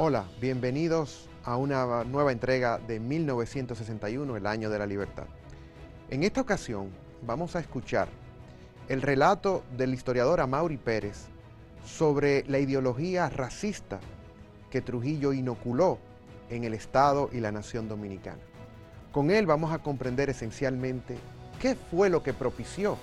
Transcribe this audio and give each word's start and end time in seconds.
Hola, 0.00 0.26
bienvenidos 0.40 1.28
a 1.42 1.56
una 1.56 2.04
nueva 2.04 2.30
entrega 2.30 2.78
de 2.78 3.00
1961, 3.00 4.36
el 4.36 4.46
año 4.46 4.70
de 4.70 4.78
la 4.78 4.86
libertad. 4.86 5.24
En 6.08 6.22
esta 6.22 6.40
ocasión 6.40 6.90
vamos 7.26 7.56
a 7.56 7.58
escuchar 7.58 8.06
el 8.88 9.02
relato 9.02 9.64
del 9.76 9.92
historiador 9.92 10.40
Amaury 10.40 10.76
Pérez 10.76 11.24
sobre 11.84 12.44
la 12.46 12.60
ideología 12.60 13.28
racista 13.28 13.98
que 14.70 14.82
Trujillo 14.82 15.32
inoculó 15.32 15.98
en 16.48 16.62
el 16.62 16.74
Estado 16.74 17.28
y 17.32 17.40
la 17.40 17.50
nación 17.50 17.88
dominicana. 17.88 18.38
Con 19.10 19.32
él 19.32 19.46
vamos 19.46 19.72
a 19.72 19.78
comprender 19.80 20.30
esencialmente 20.30 21.18
qué 21.60 21.74
fue 21.74 22.08
lo 22.08 22.22
que 22.22 22.32
propició 22.32 22.98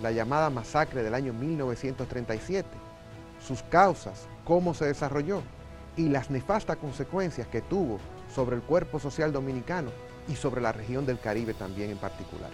la 0.00 0.12
llamada 0.12 0.48
masacre 0.48 1.02
del 1.02 1.14
año 1.14 1.32
1937, 1.32 2.68
sus 3.44 3.64
causas, 3.64 4.28
cómo 4.44 4.74
se 4.74 4.84
desarrolló 4.84 5.42
y 5.96 6.08
las 6.08 6.30
nefastas 6.30 6.76
consecuencias 6.76 7.46
que 7.46 7.60
tuvo 7.60 7.98
sobre 8.34 8.56
el 8.56 8.62
cuerpo 8.62 8.98
social 8.98 9.32
dominicano 9.32 9.90
y 10.28 10.36
sobre 10.36 10.60
la 10.60 10.72
región 10.72 11.06
del 11.06 11.18
Caribe 11.18 11.54
también 11.54 11.90
en 11.90 11.98
particular. 11.98 12.50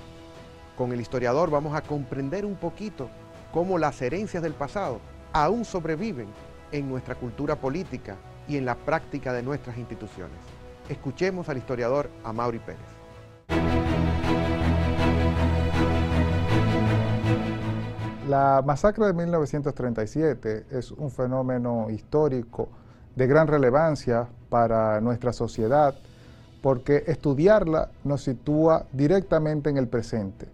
Con 0.76 0.92
el 0.92 1.00
historiador 1.00 1.50
vamos 1.50 1.74
a 1.74 1.82
comprender 1.82 2.44
un 2.44 2.56
poquito 2.56 3.08
cómo 3.52 3.78
las 3.78 4.00
herencias 4.02 4.42
del 4.42 4.54
pasado 4.54 5.00
aún 5.32 5.64
sobreviven 5.64 6.28
en 6.72 6.88
nuestra 6.88 7.14
cultura 7.14 7.56
política 7.56 8.16
y 8.48 8.56
en 8.56 8.64
la 8.64 8.74
práctica 8.74 9.32
de 9.32 9.42
nuestras 9.42 9.76
instituciones. 9.78 10.36
Escuchemos 10.88 11.48
al 11.48 11.58
historiador 11.58 12.10
Amaury 12.24 12.58
Pérez. 12.60 12.80
La 18.28 18.62
masacre 18.64 19.06
de 19.06 19.12
1937 19.12 20.66
es 20.70 20.90
un 20.90 21.10
fenómeno 21.10 21.88
histórico 21.90 22.68
de 23.16 23.26
gran 23.26 23.48
relevancia 23.48 24.28
para 24.48 25.00
nuestra 25.00 25.32
sociedad 25.32 25.94
porque 26.62 27.04
estudiarla 27.06 27.90
nos 28.04 28.22
sitúa 28.22 28.86
directamente 28.92 29.70
en 29.70 29.76
el 29.76 29.88
presente. 29.88 30.48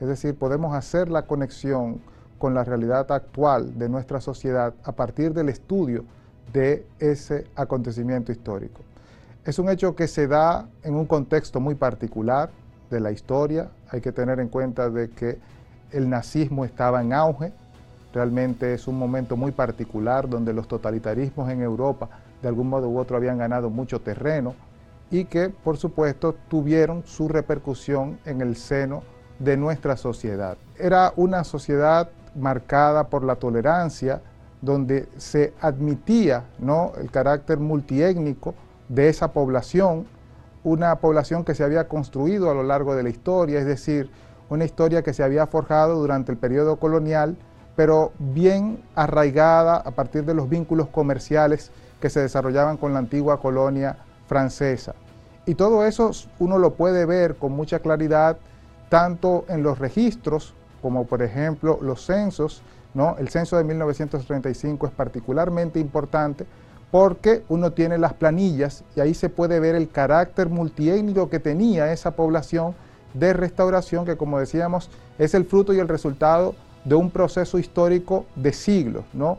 Es 0.00 0.08
decir, 0.08 0.36
podemos 0.36 0.74
hacer 0.74 1.08
la 1.08 1.22
conexión 1.22 2.00
con 2.38 2.54
la 2.54 2.64
realidad 2.64 3.10
actual 3.10 3.78
de 3.78 3.88
nuestra 3.88 4.20
sociedad 4.20 4.74
a 4.84 4.92
partir 4.92 5.32
del 5.32 5.48
estudio 5.48 6.04
de 6.52 6.86
ese 6.98 7.46
acontecimiento 7.56 8.32
histórico. 8.32 8.82
Es 9.44 9.58
un 9.58 9.68
hecho 9.68 9.94
que 9.94 10.06
se 10.06 10.26
da 10.26 10.68
en 10.82 10.94
un 10.94 11.06
contexto 11.06 11.60
muy 11.60 11.74
particular 11.74 12.50
de 12.90 13.00
la 13.00 13.10
historia. 13.10 13.70
Hay 13.90 14.00
que 14.00 14.12
tener 14.12 14.40
en 14.40 14.48
cuenta 14.48 14.90
de 14.90 15.10
que 15.10 15.38
el 15.92 16.08
nazismo 16.08 16.64
estaba 16.64 17.00
en 17.00 17.12
auge. 17.12 17.52
Realmente 18.16 18.72
es 18.72 18.88
un 18.88 18.98
momento 18.98 19.36
muy 19.36 19.52
particular 19.52 20.26
donde 20.26 20.54
los 20.54 20.66
totalitarismos 20.66 21.50
en 21.50 21.60
Europa 21.60 22.08
de 22.40 22.48
algún 22.48 22.66
modo 22.66 22.88
u 22.88 22.98
otro 22.98 23.18
habían 23.18 23.36
ganado 23.36 23.68
mucho 23.68 24.00
terreno 24.00 24.54
y 25.10 25.26
que 25.26 25.50
por 25.50 25.76
supuesto 25.76 26.34
tuvieron 26.48 27.04
su 27.04 27.28
repercusión 27.28 28.18
en 28.24 28.40
el 28.40 28.56
seno 28.56 29.02
de 29.38 29.58
nuestra 29.58 29.98
sociedad. 29.98 30.56
Era 30.78 31.12
una 31.16 31.44
sociedad 31.44 32.08
marcada 32.34 33.08
por 33.08 33.22
la 33.22 33.36
tolerancia, 33.36 34.22
donde 34.62 35.10
se 35.18 35.52
admitía 35.60 36.44
¿no? 36.58 36.92
el 36.98 37.10
carácter 37.10 37.58
multiétnico 37.58 38.54
de 38.88 39.10
esa 39.10 39.30
población, 39.30 40.06
una 40.64 41.00
población 41.00 41.44
que 41.44 41.54
se 41.54 41.64
había 41.64 41.86
construido 41.86 42.50
a 42.50 42.54
lo 42.54 42.62
largo 42.62 42.94
de 42.94 43.02
la 43.02 43.10
historia, 43.10 43.58
es 43.58 43.66
decir, 43.66 44.10
una 44.48 44.64
historia 44.64 45.02
que 45.02 45.12
se 45.12 45.22
había 45.22 45.46
forjado 45.46 46.00
durante 46.00 46.32
el 46.32 46.38
periodo 46.38 46.76
colonial, 46.76 47.36
pero 47.76 48.12
bien 48.18 48.82
arraigada 48.94 49.76
a 49.76 49.90
partir 49.90 50.24
de 50.24 50.34
los 50.34 50.48
vínculos 50.48 50.88
comerciales 50.88 51.70
que 52.00 52.10
se 52.10 52.20
desarrollaban 52.20 52.78
con 52.78 52.92
la 52.92 52.98
antigua 52.98 53.40
colonia 53.40 53.98
francesa. 54.26 54.94
Y 55.44 55.54
todo 55.54 55.86
eso 55.86 56.10
uno 56.38 56.58
lo 56.58 56.74
puede 56.74 57.04
ver 57.06 57.36
con 57.36 57.52
mucha 57.52 57.78
claridad 57.78 58.38
tanto 58.88 59.44
en 59.48 59.62
los 59.62 59.78
registros 59.78 60.54
como 60.82 61.06
por 61.06 61.22
ejemplo 61.22 61.78
los 61.80 62.04
censos, 62.04 62.62
¿no? 62.94 63.16
El 63.18 63.28
censo 63.28 63.56
de 63.56 63.64
1935 63.64 64.86
es 64.86 64.92
particularmente 64.92 65.78
importante 65.78 66.46
porque 66.90 67.44
uno 67.48 67.72
tiene 67.72 67.98
las 67.98 68.14
planillas 68.14 68.84
y 68.94 69.00
ahí 69.00 69.14
se 69.14 69.28
puede 69.28 69.60
ver 69.60 69.74
el 69.74 69.90
carácter 69.90 70.48
multiétnico 70.48 71.28
que 71.28 71.40
tenía 71.40 71.92
esa 71.92 72.12
población 72.12 72.74
de 73.14 73.32
restauración 73.32 74.04
que 74.04 74.16
como 74.16 74.38
decíamos 74.38 74.90
es 75.18 75.34
el 75.34 75.44
fruto 75.44 75.72
y 75.72 75.78
el 75.78 75.88
resultado 75.88 76.54
de 76.86 76.94
un 76.94 77.10
proceso 77.10 77.58
histórico 77.58 78.26
de 78.36 78.52
siglos, 78.52 79.04
¿no? 79.12 79.38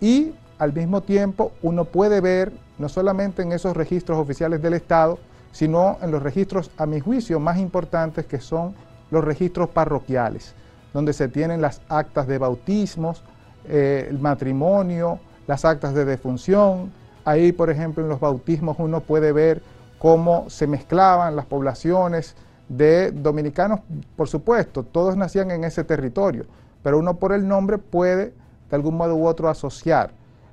Y 0.00 0.32
al 0.58 0.72
mismo 0.72 1.00
tiempo 1.02 1.52
uno 1.62 1.84
puede 1.84 2.20
ver 2.20 2.52
no 2.78 2.88
solamente 2.88 3.42
en 3.42 3.52
esos 3.52 3.76
registros 3.76 4.18
oficiales 4.18 4.60
del 4.60 4.74
Estado, 4.74 5.18
sino 5.52 5.98
en 6.02 6.10
los 6.10 6.22
registros, 6.22 6.70
a 6.76 6.86
mi 6.86 7.00
juicio, 7.00 7.38
más 7.38 7.58
importantes 7.58 8.26
que 8.26 8.40
son 8.40 8.74
los 9.10 9.24
registros 9.24 9.68
parroquiales, 9.68 10.54
donde 10.92 11.12
se 11.12 11.28
tienen 11.28 11.60
las 11.60 11.80
actas 11.88 12.26
de 12.26 12.38
bautismos, 12.38 13.22
eh, 13.68 14.06
el 14.10 14.18
matrimonio, 14.18 15.20
las 15.46 15.64
actas 15.64 15.94
de 15.94 16.04
defunción. 16.04 16.92
Ahí, 17.24 17.52
por 17.52 17.70
ejemplo, 17.70 18.02
en 18.02 18.08
los 18.08 18.20
bautismos 18.20 18.76
uno 18.80 19.00
puede 19.00 19.32
ver 19.32 19.62
cómo 19.98 20.48
se 20.48 20.66
mezclaban 20.66 21.36
las 21.36 21.46
poblaciones 21.46 22.34
de 22.68 23.10
dominicanos, 23.10 23.80
por 24.16 24.28
supuesto, 24.28 24.84
todos 24.84 25.16
nacían 25.16 25.50
en 25.50 25.64
ese 25.64 25.82
territorio, 25.82 26.44
pero 26.82 26.98
uno 26.98 27.16
por 27.16 27.32
el 27.32 27.46
nombre 27.46 27.78
puede 27.78 28.32
de 28.70 28.76
algún 28.76 28.96
modo 28.96 29.16
u 29.16 29.26
otro 29.26 29.48
asociar. 29.48 30.12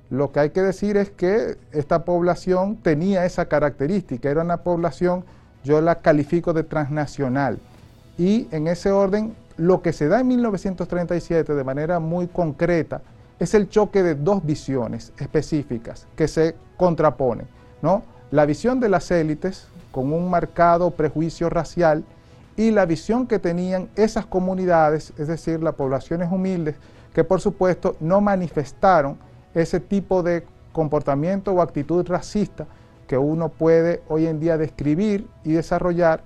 Lo 0.10 0.32
que 0.32 0.40
hay 0.40 0.50
que 0.52 0.62
decir 0.62 0.98
es 0.98 1.10
que 1.10 1.58
esta 1.72 2.06
población 2.06 2.78
tenía 2.78 3.26
esa 3.26 3.46
característica, 3.46 4.30
era 4.30 4.42
una 4.42 4.58
población, 4.58 5.26
yo 5.64 5.82
la 5.82 6.02
califico 6.02 6.54
de 6.54 6.64
transnacional. 6.64 7.60
Y 8.18 8.48
en 8.52 8.68
ese 8.68 8.92
orden, 8.92 9.36
lo 9.58 9.82
que 9.82 9.92
se 9.92 10.08
da 10.08 10.22
en 10.22 10.28
1937 10.28 11.54
de 11.54 11.64
manera 11.64 12.00
muy 12.00 12.28
concreta 12.28 13.02
es 13.40 13.54
el 13.54 13.70
choque 13.70 14.02
de 14.02 14.16
dos 14.16 14.46
visiones 14.46 15.14
específicas 15.20 16.08
que 16.16 16.28
se 16.28 16.56
contraponen. 16.78 17.48
¿no? 17.82 18.04
La 18.32 18.46
visión 18.46 18.80
de 18.80 18.90
las 18.90 19.12
élites, 19.12 19.68
con 19.92 20.14
un 20.14 20.30
marcado 20.30 20.92
prejuicio 20.92 21.50
racial, 21.50 22.04
y 22.58 22.72
la 22.72 22.86
visión 22.86 23.28
que 23.28 23.40
tenían 23.40 23.88
esas 23.96 24.26
comunidades, 24.26 25.14
es 25.18 25.28
decir, 25.28 25.62
las 25.62 25.76
poblaciones 25.76 26.32
humildes, 26.32 26.76
que 27.14 27.24
por 27.24 27.40
supuesto 27.40 27.96
no 28.00 28.20
manifestaron 28.20 29.18
ese 29.54 29.80
tipo 29.80 30.24
de 30.24 30.44
comportamiento 30.74 31.54
o 31.54 31.62
actitud 31.62 32.06
racista 32.08 32.66
que 33.08 33.18
uno 33.18 33.50
puede 33.50 34.02
hoy 34.10 34.28
en 34.28 34.40
día 34.40 34.58
describir 34.58 35.28
y 35.44 35.54
desarrollar 35.54 36.22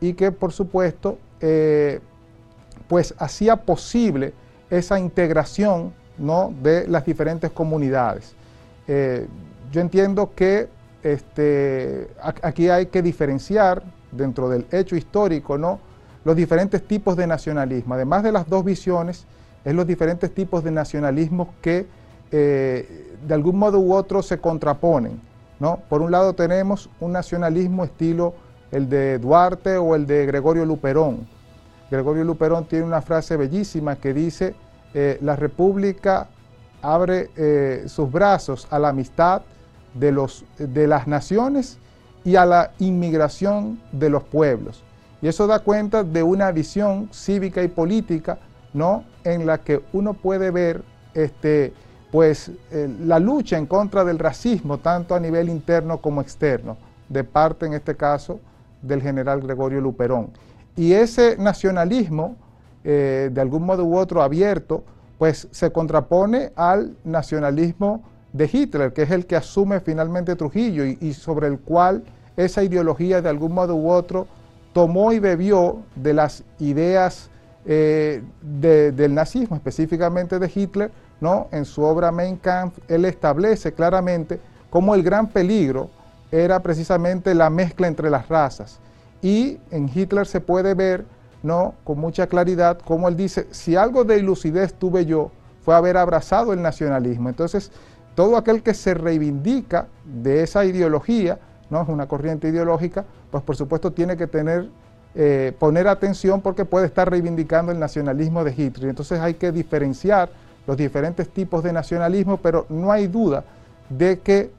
y 0.00 0.14
que 0.14 0.32
por 0.32 0.52
supuesto 0.52 1.18
eh, 1.40 2.00
pues 2.88 3.14
hacía 3.18 3.56
posible 3.56 4.32
esa 4.70 4.98
integración 4.98 5.92
¿no? 6.16 6.52
de 6.62 6.86
las 6.88 7.04
diferentes 7.04 7.50
comunidades. 7.50 8.34
Eh, 8.88 9.26
yo 9.70 9.80
entiendo 9.80 10.32
que 10.34 10.68
este, 11.02 12.08
aquí 12.20 12.68
hay 12.68 12.86
que 12.86 13.02
diferenciar 13.02 13.82
dentro 14.12 14.48
del 14.48 14.66
hecho 14.70 14.94
histórico 14.96 15.58
¿no? 15.58 15.80
los 16.24 16.36
diferentes 16.36 16.86
tipos 16.86 17.16
de 17.16 17.26
nacionalismo. 17.26 17.94
Además 17.94 18.22
de 18.22 18.32
las 18.32 18.48
dos 18.48 18.64
visiones, 18.64 19.26
es 19.64 19.74
los 19.74 19.86
diferentes 19.86 20.32
tipos 20.32 20.62
de 20.62 20.70
nacionalismo 20.70 21.54
que 21.60 21.86
eh, 22.30 23.16
de 23.26 23.34
algún 23.34 23.58
modo 23.58 23.78
u 23.78 23.94
otro 23.94 24.22
se 24.22 24.38
contraponen. 24.38 25.20
¿no? 25.58 25.80
Por 25.88 26.02
un 26.02 26.10
lado 26.10 26.34
tenemos 26.34 26.90
un 27.00 27.12
nacionalismo 27.12 27.84
estilo 27.84 28.34
el 28.70 28.88
de 28.88 29.18
Duarte 29.18 29.76
o 29.76 29.94
el 29.94 30.06
de 30.06 30.26
Gregorio 30.26 30.64
Luperón. 30.64 31.28
Gregorio 31.90 32.24
Luperón 32.24 32.64
tiene 32.64 32.86
una 32.86 33.02
frase 33.02 33.36
bellísima 33.36 33.96
que 33.96 34.14
dice, 34.14 34.54
eh, 34.94 35.18
la 35.20 35.36
República 35.36 36.28
abre 36.80 37.30
eh, 37.36 37.84
sus 37.86 38.10
brazos 38.10 38.66
a 38.70 38.78
la 38.78 38.88
amistad 38.88 39.42
de, 39.94 40.10
los, 40.10 40.44
de 40.58 40.86
las 40.86 41.06
naciones 41.06 41.78
y 42.24 42.36
a 42.36 42.46
la 42.46 42.72
inmigración 42.78 43.80
de 43.92 44.10
los 44.10 44.22
pueblos. 44.22 44.82
Y 45.20 45.28
eso 45.28 45.46
da 45.46 45.60
cuenta 45.60 46.02
de 46.02 46.22
una 46.22 46.50
visión 46.50 47.08
cívica 47.12 47.62
y 47.62 47.68
política 47.68 48.38
¿no? 48.72 49.04
en 49.24 49.46
la 49.46 49.58
que 49.58 49.82
uno 49.92 50.14
puede 50.14 50.50
ver 50.50 50.82
este, 51.14 51.72
pues 52.10 52.50
eh, 52.70 52.92
la 53.00 53.18
lucha 53.18 53.56
en 53.56 53.66
contra 53.66 54.04
del 54.04 54.18
racismo, 54.18 54.78
tanto 54.78 55.14
a 55.14 55.20
nivel 55.20 55.48
interno 55.48 55.98
como 55.98 56.20
externo, 56.20 56.76
de 57.08 57.24
parte 57.24 57.66
en 57.66 57.74
este 57.74 57.96
caso 57.96 58.40
del 58.82 59.00
general 59.00 59.40
Gregorio 59.40 59.80
Luperón. 59.80 60.30
Y 60.76 60.92
ese 60.92 61.36
nacionalismo, 61.36 62.36
eh, 62.84 63.30
de 63.32 63.40
algún 63.40 63.64
modo 63.64 63.84
u 63.84 63.96
otro 63.96 64.22
abierto, 64.22 64.82
pues 65.18 65.46
se 65.52 65.70
contrapone 65.70 66.52
al 66.56 66.96
nacionalismo 67.04 68.02
de 68.32 68.48
Hitler, 68.50 68.92
que 68.92 69.02
es 69.02 69.10
el 69.10 69.26
que 69.26 69.36
asume 69.36 69.80
finalmente 69.80 70.36
Trujillo 70.36 70.84
y, 70.84 71.12
sobre 71.12 71.48
el 71.48 71.58
cual 71.58 72.02
esa 72.36 72.62
ideología 72.62 73.20
de 73.20 73.28
algún 73.28 73.52
modo 73.52 73.76
u 73.76 73.90
otro 73.90 74.26
tomó 74.72 75.12
y 75.12 75.18
bebió 75.18 75.80
de 75.94 76.14
las 76.14 76.44
ideas 76.58 77.28
eh, 77.66 78.22
del 78.40 79.14
nazismo, 79.14 79.56
específicamente 79.56 80.38
de 80.38 80.50
Hitler, 80.52 80.90
¿no? 81.20 81.48
En 81.52 81.64
su 81.64 81.82
obra 81.82 82.10
Mein 82.10 82.36
Kampf, 82.36 82.78
él 82.88 83.04
establece 83.04 83.72
claramente 83.72 84.40
cómo 84.70 84.94
el 84.94 85.02
gran 85.02 85.28
peligro 85.28 85.90
era 86.32 86.60
precisamente 86.60 87.34
la 87.34 87.50
mezcla 87.50 87.86
entre 87.86 88.08
las 88.08 88.28
razas. 88.28 88.78
Y 89.20 89.58
en 89.70 89.88
Hitler 89.94 90.26
se 90.26 90.40
puede 90.40 90.74
ver 90.74 91.04
¿no? 91.42 91.74
con 91.84 91.98
mucha 91.98 92.26
claridad 92.26 92.78
cómo 92.84 93.08
él 93.08 93.16
dice, 93.16 93.46
si 93.50 93.76
algo 93.76 94.04
de 94.04 94.20
lucidez 94.22 94.74
tuve 94.74 95.04
yo, 95.04 95.30
fue 95.64 95.74
haber 95.74 95.96
abrazado 95.96 96.52
el 96.52 96.62
nacionalismo. 96.62 97.28
Entonces, 97.28 97.70
todo 98.14 98.36
aquel 98.36 98.62
que 98.62 98.74
se 98.74 98.94
reivindica 98.94 99.86
de 100.04 100.42
esa 100.42 100.64
ideología, 100.64 101.38
¿no? 101.70 101.82
es 101.82 101.88
una 101.88 102.06
corriente 102.06 102.48
ideológica, 102.48 103.04
pues 103.30 103.42
por 103.42 103.56
supuesto 103.56 103.92
tiene 103.92 104.16
que 104.16 104.26
tener, 104.26 104.68
eh, 105.14 105.52
poner 105.58 105.88
atención 105.88 106.40
porque 106.40 106.64
puede 106.64 106.86
estar 106.86 107.10
reivindicando 107.10 107.72
el 107.72 107.78
nacionalismo 107.78 108.44
de 108.44 108.54
Hitler. 108.56 108.90
Entonces 108.90 109.20
hay 109.20 109.34
que 109.34 109.52
diferenciar 109.52 110.30
los 110.66 110.76
diferentes 110.76 111.28
tipos 111.28 111.62
de 111.62 111.72
nacionalismo, 111.72 112.36
pero 112.36 112.66
no 112.68 112.92
hay 112.92 113.06
duda 113.06 113.44
de 113.88 114.20
que 114.20 114.50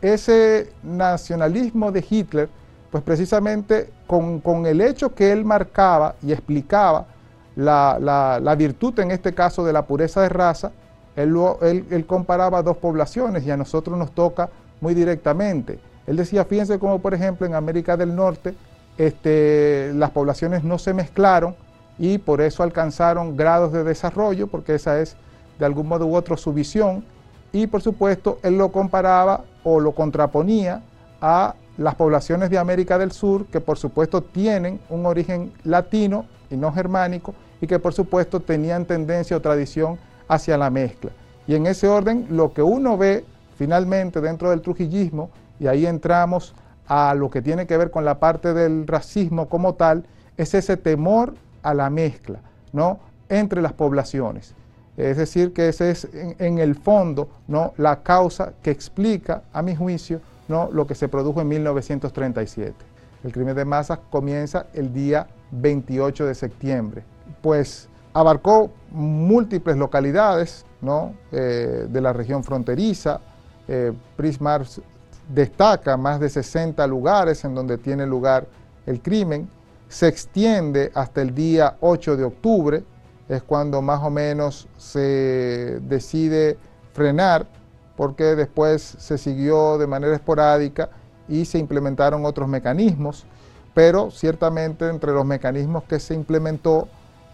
ese 0.00 0.72
nacionalismo 0.82 1.90
de 1.90 2.04
Hitler, 2.08 2.48
pues 2.90 3.02
precisamente 3.02 3.90
con, 4.06 4.66
el 4.66 4.80
hecho 4.80 5.14
que 5.14 5.32
él 5.32 5.44
marcaba 5.44 6.14
y 6.22 6.32
explicaba 6.32 7.06
la, 7.56 8.54
virtud 8.56 8.98
en 9.00 9.10
este 9.10 9.34
caso 9.34 9.64
de 9.64 9.72
la 9.72 9.86
pureza 9.86 10.22
de 10.22 10.28
raza, 10.28 10.70
él, 11.22 12.04
comparaba 12.06 12.62
dos 12.62 12.76
poblaciones 12.76 13.44
y 13.44 13.50
a 13.50 13.56
nosotros 13.56 13.98
nos 13.98 14.12
toca 14.12 14.50
muy 14.80 14.94
directamente. 14.94 15.78
Él 16.06 16.16
decía, 16.16 16.44
fíjense 16.44 16.78
como 16.78 17.00
por 17.00 17.14
ejemplo 17.14 17.46
en 17.46 17.54
América 17.54 17.96
del 17.96 18.14
Norte 18.14 18.54
este, 18.96 19.92
las 19.94 20.10
poblaciones 20.10 20.64
no 20.64 20.78
se 20.78 20.94
mezclaron 20.94 21.54
y 21.98 22.18
por 22.18 22.40
eso 22.40 22.62
alcanzaron 22.62 23.36
grados 23.36 23.72
de 23.72 23.84
desarrollo, 23.84 24.46
porque 24.46 24.74
esa 24.74 25.00
es 25.00 25.16
de 25.58 25.66
algún 25.66 25.88
modo 25.88 26.06
u 26.06 26.14
otro 26.14 26.36
su 26.36 26.52
visión, 26.52 27.04
y 27.52 27.66
por 27.66 27.82
supuesto 27.82 28.38
él 28.42 28.56
lo 28.56 28.70
comparaba 28.70 29.44
o 29.64 29.80
lo 29.80 29.92
contraponía 29.92 30.82
a 31.20 31.54
las 31.76 31.96
poblaciones 31.96 32.50
de 32.50 32.58
América 32.58 32.98
del 32.98 33.10
Sur, 33.10 33.46
que 33.46 33.60
por 33.60 33.78
supuesto 33.78 34.22
tienen 34.22 34.80
un 34.88 35.06
origen 35.06 35.52
latino 35.64 36.26
y 36.50 36.56
no 36.56 36.72
germánico, 36.72 37.34
y 37.60 37.66
que 37.66 37.80
por 37.80 37.92
supuesto 37.92 38.38
tenían 38.40 38.84
tendencia 38.84 39.36
o 39.36 39.40
tradición 39.40 39.98
hacia 40.28 40.56
la 40.58 40.70
mezcla. 40.70 41.10
Y 41.46 41.54
en 41.54 41.66
ese 41.66 41.88
orden, 41.88 42.26
lo 42.30 42.52
que 42.52 42.62
uno 42.62 42.96
ve 42.96 43.24
finalmente 43.56 44.20
dentro 44.20 44.50
del 44.50 44.60
trujillismo, 44.60 45.30
y 45.58 45.66
ahí 45.66 45.86
entramos 45.86 46.54
a 46.86 47.14
lo 47.14 47.30
que 47.30 47.42
tiene 47.42 47.66
que 47.66 47.76
ver 47.76 47.90
con 47.90 48.04
la 48.04 48.18
parte 48.18 48.54
del 48.54 48.86
racismo 48.86 49.48
como 49.48 49.74
tal, 49.74 50.04
es 50.36 50.54
ese 50.54 50.76
temor 50.76 51.34
a 51.62 51.74
la 51.74 51.90
mezcla, 51.90 52.40
¿no? 52.72 53.00
entre 53.28 53.60
las 53.60 53.72
poblaciones. 53.72 54.54
Es 54.96 55.16
decir, 55.16 55.52
que 55.52 55.68
ese 55.68 55.90
es 55.90 56.08
en, 56.12 56.58
el 56.58 56.74
fondo 56.74 57.28
¿no? 57.46 57.72
la 57.76 58.02
causa 58.02 58.52
que 58.62 58.70
explica, 58.70 59.42
a 59.52 59.62
mi 59.62 59.76
juicio, 59.76 60.20
¿no? 60.48 60.68
lo 60.72 60.86
que 60.86 60.94
se 60.94 61.08
produjo 61.08 61.40
en 61.40 61.48
1937. 61.48 62.74
El 63.24 63.32
crimen 63.32 63.54
de 63.54 63.64
masas 63.64 63.98
comienza 64.10 64.66
el 64.74 64.92
día 64.92 65.26
28 65.50 66.26
de 66.26 66.34
septiembre. 66.34 67.02
Pues 67.42 67.87
abarcó 68.12 68.70
múltiples 68.90 69.76
localidades 69.76 70.64
¿no? 70.80 71.14
Eh, 71.32 71.86
de 71.88 72.00
la 72.00 72.12
región 72.12 72.44
fronteriza. 72.44 73.20
Eh, 73.66 73.92
Prismar 74.16 74.64
destaca 75.28 75.96
más 75.96 76.20
de 76.20 76.28
60 76.28 76.86
lugares 76.86 77.44
en 77.44 77.54
donde 77.54 77.78
tiene 77.78 78.06
lugar 78.06 78.46
el 78.86 79.00
crimen. 79.00 79.48
Se 79.88 80.08
extiende 80.08 80.90
hasta 80.94 81.22
el 81.22 81.34
día 81.34 81.76
8 81.80 82.16
de 82.16 82.24
octubre, 82.24 82.84
es 83.28 83.42
cuando 83.42 83.82
más 83.82 84.02
o 84.02 84.10
menos 84.10 84.68
se 84.76 85.80
decide 85.82 86.58
frenar, 86.92 87.46
porque 87.96 88.24
después 88.36 88.82
se 88.82 89.18
siguió 89.18 89.76
de 89.76 89.86
manera 89.86 90.14
esporádica 90.14 90.90
y 91.26 91.44
se 91.44 91.58
implementaron 91.58 92.24
otros 92.24 92.48
mecanismos, 92.48 93.26
pero 93.74 94.10
ciertamente 94.10 94.88
entre 94.88 95.12
los 95.12 95.26
mecanismos 95.26 95.84
que 95.84 95.98
se 95.98 96.14
implementó 96.14 96.88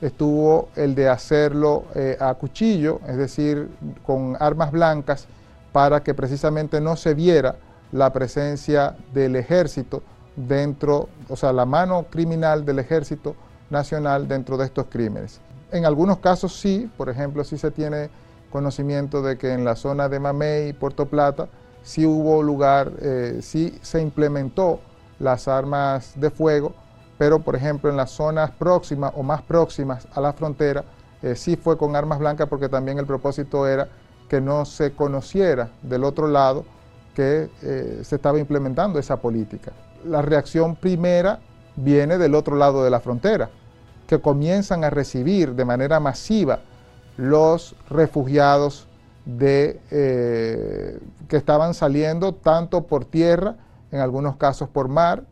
estuvo 0.04 0.68
el 0.76 0.94
de 0.94 1.08
hacerlo 1.08 1.84
eh, 1.94 2.16
a 2.20 2.34
cuchillo, 2.34 3.00
es 3.08 3.16
decir, 3.16 3.70
con 4.04 4.36
armas 4.38 4.70
blancas, 4.70 5.26
para 5.72 6.02
que 6.02 6.12
precisamente 6.14 6.80
no 6.80 6.94
se 6.94 7.14
viera 7.14 7.56
la 7.90 8.12
presencia 8.12 8.96
del 9.14 9.34
ejército 9.36 10.02
dentro, 10.36 11.08
o 11.28 11.36
sea, 11.36 11.52
la 11.52 11.64
mano 11.64 12.04
criminal 12.10 12.64
del 12.64 12.80
ejército 12.80 13.34
nacional 13.70 14.28
dentro 14.28 14.56
de 14.56 14.66
estos 14.66 14.86
crímenes. 14.86 15.40
En 15.72 15.86
algunos 15.86 16.18
casos 16.18 16.54
sí, 16.60 16.90
por 16.96 17.08
ejemplo, 17.08 17.42
sí 17.42 17.56
se 17.56 17.70
tiene 17.70 18.10
conocimiento 18.50 19.22
de 19.22 19.38
que 19.38 19.52
en 19.52 19.64
la 19.64 19.74
zona 19.74 20.08
de 20.08 20.20
Mamey 20.20 20.68
y 20.68 20.72
Puerto 20.74 21.06
Plata 21.06 21.48
sí 21.82 22.04
hubo 22.04 22.42
lugar, 22.42 22.92
eh, 23.00 23.38
sí 23.40 23.78
se 23.80 24.02
implementó 24.02 24.80
las 25.18 25.48
armas 25.48 26.12
de 26.16 26.30
fuego, 26.30 26.74
pero 27.18 27.40
por 27.40 27.56
ejemplo 27.56 27.90
en 27.90 27.96
las 27.96 28.10
zonas 28.10 28.50
próximas 28.52 29.12
o 29.14 29.22
más 29.22 29.42
próximas 29.42 30.06
a 30.14 30.20
la 30.20 30.32
frontera 30.32 30.84
eh, 31.22 31.34
sí 31.36 31.56
fue 31.56 31.78
con 31.78 31.96
armas 31.96 32.18
blancas 32.18 32.48
porque 32.48 32.68
también 32.68 32.98
el 32.98 33.06
propósito 33.06 33.66
era 33.66 33.88
que 34.28 34.40
no 34.40 34.64
se 34.64 34.92
conociera 34.92 35.70
del 35.82 36.04
otro 36.04 36.26
lado 36.26 36.64
que 37.14 37.48
eh, 37.62 38.00
se 38.02 38.16
estaba 38.16 38.38
implementando 38.38 38.98
esa 38.98 39.16
política. 39.18 39.72
La 40.04 40.20
reacción 40.20 40.74
primera 40.76 41.38
viene 41.76 42.18
del 42.18 42.34
otro 42.34 42.56
lado 42.56 42.84
de 42.84 42.90
la 42.90 43.00
frontera 43.00 43.50
que 44.06 44.20
comienzan 44.20 44.84
a 44.84 44.90
recibir 44.90 45.54
de 45.54 45.64
manera 45.64 46.00
masiva 46.00 46.60
los 47.16 47.74
refugiados 47.88 48.86
de, 49.24 49.80
eh, 49.90 50.98
que 51.28 51.36
estaban 51.36 51.74
saliendo 51.74 52.34
tanto 52.34 52.82
por 52.82 53.04
tierra, 53.04 53.56
en 53.90 54.00
algunos 54.00 54.36
casos 54.36 54.68
por 54.68 54.88
mar. 54.88 55.24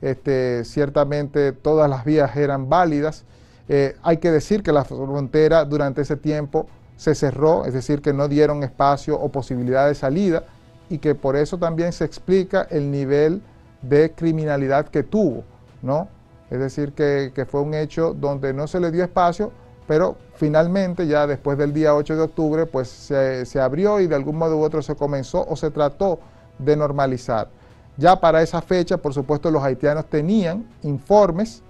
Este, 0.00 0.64
ciertamente 0.64 1.52
todas 1.52 1.88
las 1.88 2.04
vías 2.04 2.34
eran 2.36 2.68
válidas. 2.68 3.24
Eh, 3.68 3.96
hay 4.02 4.16
que 4.16 4.30
decir 4.30 4.62
que 4.62 4.72
la 4.72 4.84
frontera 4.84 5.64
durante 5.64 6.02
ese 6.02 6.16
tiempo 6.16 6.66
se 6.96 7.14
cerró, 7.14 7.64
es 7.64 7.72
decir, 7.72 8.02
que 8.02 8.12
no 8.12 8.28
dieron 8.28 8.62
espacio 8.62 9.18
o 9.18 9.30
posibilidad 9.30 9.86
de 9.86 9.94
salida 9.94 10.44
y 10.90 10.98
que 10.98 11.14
por 11.14 11.36
eso 11.36 11.56
también 11.56 11.92
se 11.92 12.04
explica 12.04 12.66
el 12.68 12.90
nivel 12.90 13.42
de 13.80 14.12
criminalidad 14.12 14.88
que 14.88 15.02
tuvo, 15.02 15.44
¿no? 15.82 16.08
Es 16.50 16.58
decir, 16.58 16.92
que, 16.92 17.46
fue 17.48 17.60
un 17.60 17.74
hecho 17.74 18.12
donde 18.12 18.52
no 18.52 18.66
se 18.66 18.80
le 18.80 18.90
dio 18.90 19.04
espacio, 19.04 19.52
pero 19.86 20.16
finalmente 20.34 21.06
ya 21.06 21.26
después 21.26 21.56
del 21.56 21.72
día 21.72 21.94
8 21.94 22.16
de 22.16 22.22
octubre, 22.22 22.66
pues 22.66 22.88
se, 22.88 23.60
abrió 23.60 24.00
y 24.00 24.08
de 24.08 24.16
algún 24.16 24.36
modo 24.36 24.58
u 24.58 24.62
otro 24.62 24.82
se 24.82 24.96
comenzó 24.96 25.46
o 25.48 25.56
se 25.56 25.70
trató 25.70 26.18
de 26.58 26.76
normalizar. 26.76 27.48
Ya 27.96 28.20
para 28.20 28.42
esa 28.42 28.62
fecha, 28.62 28.96
por 28.96 29.12
supuesto, 29.12 29.50
los 29.50 29.62
haitianos 29.62 30.06
tenían 30.06 30.66
informes 30.82 31.62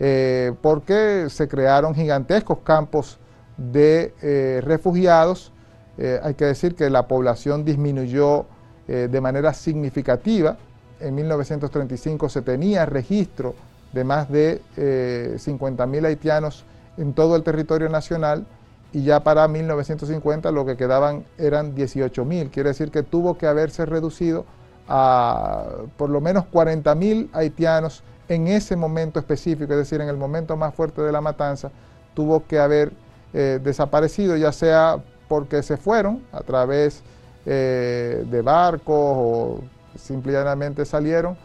eh, 0.00 0.52
porque 0.60 1.26
se 1.30 1.48
crearon 1.48 1.94
gigantescos 1.94 2.58
campos 2.64 3.18
de 3.56 4.14
eh, 4.20 4.60
refugiados. 4.64 5.52
Eh, 5.98 6.20
hay 6.22 6.34
que 6.34 6.44
decir 6.44 6.74
que 6.74 6.90
la 6.90 7.06
población 7.08 7.64
disminuyó 7.64 8.46
de 8.86 9.20
manera 9.20 9.52
significativa. 9.52 10.58
En 11.00 11.16
1935 11.16 12.28
se 12.28 12.40
tenía 12.42 12.86
registro 12.86 13.56
de 13.96 14.04
más 14.04 14.30
de 14.30 14.60
eh, 14.76 15.36
50.000 15.38 16.04
haitianos 16.04 16.64
en 16.98 17.14
todo 17.14 17.34
el 17.34 17.42
territorio 17.42 17.88
nacional 17.88 18.46
y 18.92 19.02
ya 19.04 19.24
para 19.24 19.48
1950 19.48 20.50
lo 20.50 20.66
que 20.66 20.76
quedaban 20.76 21.24
eran 21.38 21.74
18.000. 21.74 22.50
Quiere 22.50 22.70
decir 22.70 22.90
que 22.90 23.02
tuvo 23.02 23.38
que 23.38 23.46
haberse 23.46 23.86
reducido 23.86 24.44
a 24.88 25.64
por 25.96 26.10
lo 26.10 26.20
menos 26.20 26.44
40.000 26.52 27.30
haitianos 27.32 28.02
en 28.28 28.48
ese 28.48 28.76
momento 28.76 29.18
específico, 29.18 29.72
es 29.72 29.78
decir, 29.78 30.00
en 30.00 30.08
el 30.08 30.16
momento 30.16 30.56
más 30.56 30.74
fuerte 30.74 31.02
de 31.02 31.12
la 31.12 31.20
matanza, 31.20 31.70
tuvo 32.14 32.44
que 32.46 32.58
haber 32.58 32.92
eh, 33.32 33.60
desaparecido, 33.62 34.36
ya 34.36 34.52
sea 34.52 34.98
porque 35.28 35.62
se 35.62 35.76
fueron 35.76 36.22
a 36.32 36.40
través 36.40 37.02
eh, 37.44 38.24
de 38.28 38.42
barcos 38.42 38.94
o 38.96 39.60
simplemente 39.96 40.84
salieron 40.84 41.36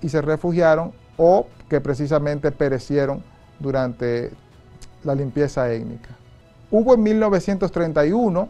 y 0.00 0.08
se 0.08 0.22
refugiaron 0.22 0.92
o 1.16 1.46
que 1.68 1.80
precisamente 1.80 2.50
perecieron 2.52 3.22
durante 3.58 4.30
la 5.04 5.14
limpieza 5.14 5.70
étnica. 5.72 6.10
Hubo 6.70 6.94
en 6.94 7.02
1931 7.02 8.48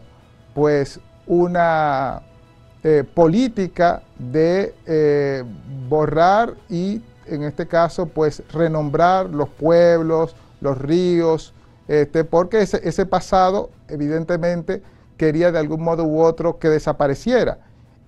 pues 0.53 0.99
una 1.27 2.21
eh, 2.83 3.03
política 3.13 4.03
de 4.19 4.73
eh, 4.85 5.43
borrar 5.89 6.53
y 6.69 7.01
en 7.25 7.43
este 7.43 7.67
caso 7.67 8.05
pues 8.05 8.43
renombrar 8.51 9.29
los 9.29 9.49
pueblos, 9.49 10.35
los 10.61 10.77
ríos, 10.77 11.53
este, 11.87 12.23
porque 12.23 12.61
ese, 12.61 13.05
pasado 13.05 13.69
evidentemente 13.87 14.81
quería 15.17 15.51
de 15.51 15.59
algún 15.59 15.83
modo 15.83 16.03
u 16.03 16.21
otro 16.21 16.59
que 16.59 16.69
desapareciera. 16.69 17.59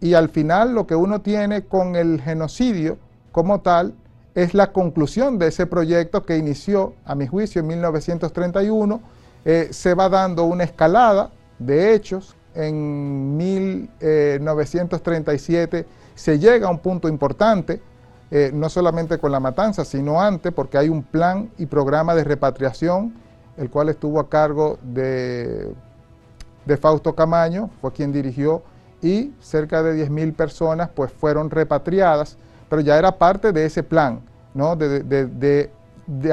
Y 0.02 0.14
al 0.14 0.30
final 0.30 0.74
lo 0.74 0.86
que 0.86 0.96
uno 0.96 1.22
tiene 1.22 1.64
con 1.64 1.96
el 1.96 2.22
genocidio 2.22 2.98
como 3.32 3.62
tal 3.62 3.94
es 4.36 4.54
la 4.54 4.72
conclusión 4.72 5.40
de 5.40 5.48
ese 5.48 5.66
proyecto 5.66 6.26
que 6.26 6.38
inició, 6.38 6.94
a 7.06 7.16
mi 7.16 7.28
juicio, 7.28 7.62
en 7.62 7.68
1931. 7.68 9.02
Eh, 9.46 9.70
se 9.72 9.94
va 9.94 10.10
dando 10.10 10.44
una 10.44 10.64
escalada 10.64 11.32
de 11.58 11.94
hechos 11.94 12.36
en 12.56 13.38
1937 13.38 15.86
se 16.16 16.40
llega 16.40 16.68
a 16.68 16.72
un 16.72 16.80
punto 16.80 17.08
importante, 17.08 17.82
eh, 18.32 18.52
no 18.54 18.70
solamente 18.70 19.18
con 19.18 19.32
la 19.32 19.40
matanza, 19.40 19.86
sino 19.86 20.22
antes, 20.22 20.54
porque 20.54 20.78
hay 20.78 20.90
un 20.90 21.04
plan 21.04 21.50
y 21.58 21.66
programa 21.66 22.14
de 22.14 22.24
repatriación, 22.24 23.14
el 23.58 23.70
cual 23.70 23.90
estuvo 23.90 24.20
a 24.20 24.30
cargo 24.30 24.78
de, 24.84 25.74
Fausto 26.80 27.16
Camaño, 27.16 27.72
fue 27.82 27.92
quien 27.92 28.12
dirigió, 28.12 28.62
y 29.02 29.34
cerca 29.40 29.82
de 29.82 30.08
10.000 30.08 30.36
personas 30.36 30.90
pues 30.94 31.12
fueron 31.12 31.50
repatriadas, 31.50 32.38
pero 32.70 32.82
ya 32.82 33.00
era 33.00 33.18
parte 33.18 33.52
de 33.52 33.66
ese 33.66 33.82
plan, 33.82 34.20
¿no? 34.54 34.76
de 34.76 35.72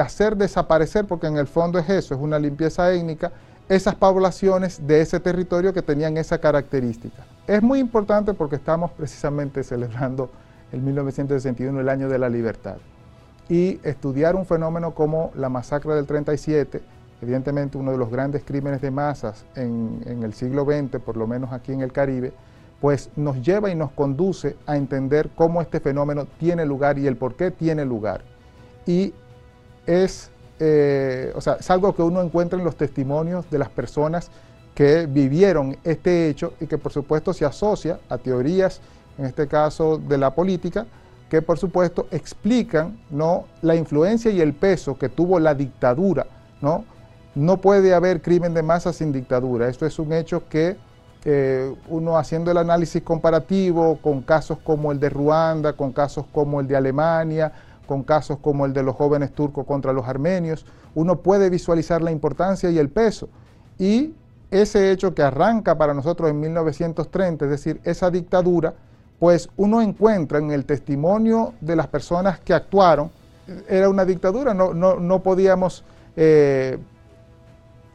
hacer 0.01 0.35
desaparecer, 0.35 1.05
porque 1.05 1.27
en 1.27 1.37
el 1.37 1.47
fondo 1.47 1.79
es 1.79 1.89
eso, 1.89 2.13
es 2.13 2.21
una 2.21 2.37
limpieza 2.37 2.93
étnica, 2.93 3.31
esas 3.69 3.95
poblaciones 3.95 4.85
de 4.87 5.01
ese 5.01 5.19
territorio 5.19 5.73
que 5.73 5.81
tenían 5.81 6.17
esa 6.17 6.39
característica. 6.39 7.25
Es 7.47 7.61
muy 7.61 7.79
importante 7.79 8.33
porque 8.33 8.55
estamos 8.55 8.91
precisamente 8.91 9.63
celebrando 9.63 10.29
el 10.71 10.81
1961, 10.81 11.79
el 11.79 11.89
año 11.89 12.09
de 12.09 12.19
la 12.19 12.29
libertad. 12.29 12.77
Y 13.49 13.79
estudiar 13.83 14.35
un 14.35 14.45
fenómeno 14.45 14.93
como 14.93 15.31
la 15.35 15.49
masacre 15.49 15.95
del 15.95 16.05
37, 16.05 16.81
evidentemente 17.21 17.77
uno 17.77 17.91
de 17.91 17.97
los 17.97 18.09
grandes 18.09 18.43
crímenes 18.43 18.81
de 18.81 18.91
masas 18.91 19.45
en, 19.55 20.01
en 20.05 20.23
el 20.23 20.33
siglo 20.33 20.65
XX, 20.65 21.01
por 21.01 21.15
lo 21.15 21.27
menos 21.27 21.51
aquí 21.53 21.71
en 21.71 21.81
el 21.81 21.91
Caribe, 21.91 22.33
pues 22.81 23.09
nos 23.15 23.41
lleva 23.41 23.69
y 23.71 23.75
nos 23.75 23.91
conduce 23.91 24.55
a 24.65 24.77
entender 24.77 25.29
cómo 25.35 25.61
este 25.61 25.79
fenómeno 25.79 26.25
tiene 26.39 26.65
lugar 26.65 26.99
y 26.99 27.07
el 27.07 27.15
por 27.15 27.35
qué 27.35 27.51
tiene 27.51 27.85
lugar. 27.85 28.21
Y 28.85 29.13
es 29.85 30.29
eh, 30.59 31.31
o 31.35 31.41
sea, 31.41 31.53
es 31.59 31.69
algo 31.69 31.95
que 31.95 32.01
uno 32.01 32.21
encuentra 32.21 32.57
en 32.57 32.65
los 32.65 32.75
testimonios 32.75 33.49
de 33.49 33.59
las 33.59 33.69
personas 33.69 34.31
que 34.73 35.07
vivieron 35.07 35.77
este 35.83 36.29
hecho 36.29 36.53
y 36.59 36.67
que 36.67 36.77
por 36.77 36.91
supuesto 36.91 37.33
se 37.33 37.45
asocia 37.45 37.99
a 38.09 38.17
teorías, 38.17 38.81
en 39.17 39.25
este 39.25 39.47
caso 39.47 39.97
de 39.97 40.17
la 40.17 40.35
política, 40.35 40.85
que 41.29 41.41
por 41.41 41.57
supuesto 41.57 42.07
explican 42.11 42.97
¿no? 43.09 43.45
la 43.61 43.75
influencia 43.75 44.31
y 44.31 44.39
el 44.39 44.53
peso 44.53 44.97
que 44.97 45.09
tuvo 45.09 45.39
la 45.39 45.53
dictadura. 45.53 46.27
No, 46.61 46.85
no 47.35 47.57
puede 47.57 47.93
haber 47.93 48.21
crimen 48.21 48.53
de 48.53 48.63
masa 48.63 48.93
sin 48.93 49.11
dictadura. 49.11 49.67
Esto 49.67 49.85
es 49.85 49.99
un 49.99 50.13
hecho 50.13 50.47
que 50.47 50.77
eh, 51.25 51.75
uno 51.89 52.17
haciendo 52.17 52.51
el 52.51 52.57
análisis 52.57 53.01
comparativo 53.03 53.97
con 54.01 54.21
casos 54.21 54.59
como 54.63 54.91
el 54.91 54.99
de 54.99 55.09
Ruanda, 55.09 55.73
con 55.73 55.91
casos 55.91 56.25
como 56.31 56.61
el 56.61 56.67
de 56.67 56.75
Alemania, 56.75 57.51
con 57.87 58.03
casos 58.03 58.37
como 58.39 58.65
el 58.65 58.73
de 58.73 58.83
los 58.83 58.95
jóvenes 58.95 59.31
turcos 59.31 59.65
contra 59.65 59.93
los 59.93 60.07
armenios, 60.07 60.65
uno 60.93 61.21
puede 61.21 61.49
visualizar 61.49 62.01
la 62.01 62.11
importancia 62.11 62.69
y 62.69 62.77
el 62.77 62.89
peso. 62.89 63.29
Y 63.79 64.13
ese 64.51 64.91
hecho 64.91 65.15
que 65.15 65.23
arranca 65.23 65.77
para 65.77 65.93
nosotros 65.93 66.29
en 66.29 66.39
1930, 66.39 67.45
es 67.45 67.51
decir, 67.51 67.81
esa 67.83 68.11
dictadura, 68.11 68.75
pues 69.19 69.49
uno 69.57 69.81
encuentra 69.81 70.37
en 70.37 70.51
el 70.51 70.65
testimonio 70.65 71.53
de 71.61 71.75
las 71.75 71.87
personas 71.87 72.39
que 72.39 72.53
actuaron, 72.53 73.09
era 73.67 73.89
una 73.89 74.05
dictadura, 74.05 74.53
no, 74.53 74.73
no, 74.73 75.23
podíamos 75.23 75.83
eh, 76.15 76.77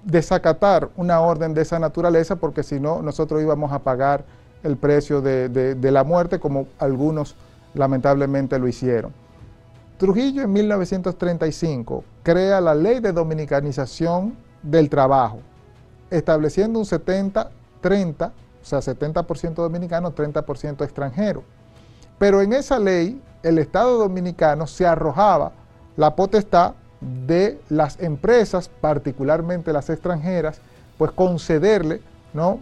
desacatar 0.03 0.89
una 0.97 1.21
orden 1.21 1.55
de 1.55 1.63
esa 1.63 1.79
naturaleza 1.79 2.37
porque 2.37 2.63
si 2.63 2.81
no 2.81 3.03
nosotros 3.03 3.43
íbamos 3.43 3.71
a 3.73 3.81
pagar 3.81 4.25
el 4.63 4.77
precio 4.77 5.21
de 5.21 5.91
la 5.93 6.05
muerte 6.05 6.41
como 6.41 6.67
algunos 6.79 7.37
lamentablemente 7.75 8.59
lo 8.59 8.69
hicieron. 8.69 9.13
Trujillo 10.03 10.43
en 10.43 10.53
1935 10.53 12.03
crea 12.25 12.61
la 12.61 12.75
ley 12.75 12.99
de 12.99 13.13
dominicanización 13.13 14.37
del 14.61 14.91
trabajo, 14.91 15.39
estableciendo 16.11 16.81
un 16.81 16.87
70-30, 16.87 17.47
o 18.27 18.65
sea, 18.65 18.81
70% 18.81 19.55
dominicano, 19.55 20.13
30% 20.13 20.83
extranjero. 20.83 21.45
Pero 22.19 22.43
en 22.43 22.53
esa 22.53 22.81
ley, 22.81 23.23
el 23.45 23.59
Estado 23.59 23.97
dominicano 23.97 24.67
se 24.67 24.89
arrojaba 24.89 25.53
la 25.97 26.17
potestad 26.17 26.73
de 27.01 27.61
las 27.69 28.01
empresas, 28.01 28.69
particularmente 28.69 29.73
las 29.73 29.89
extranjeras, 29.89 30.61
pues 30.99 31.13
concederle, 31.13 32.01
¿no? 32.35 32.59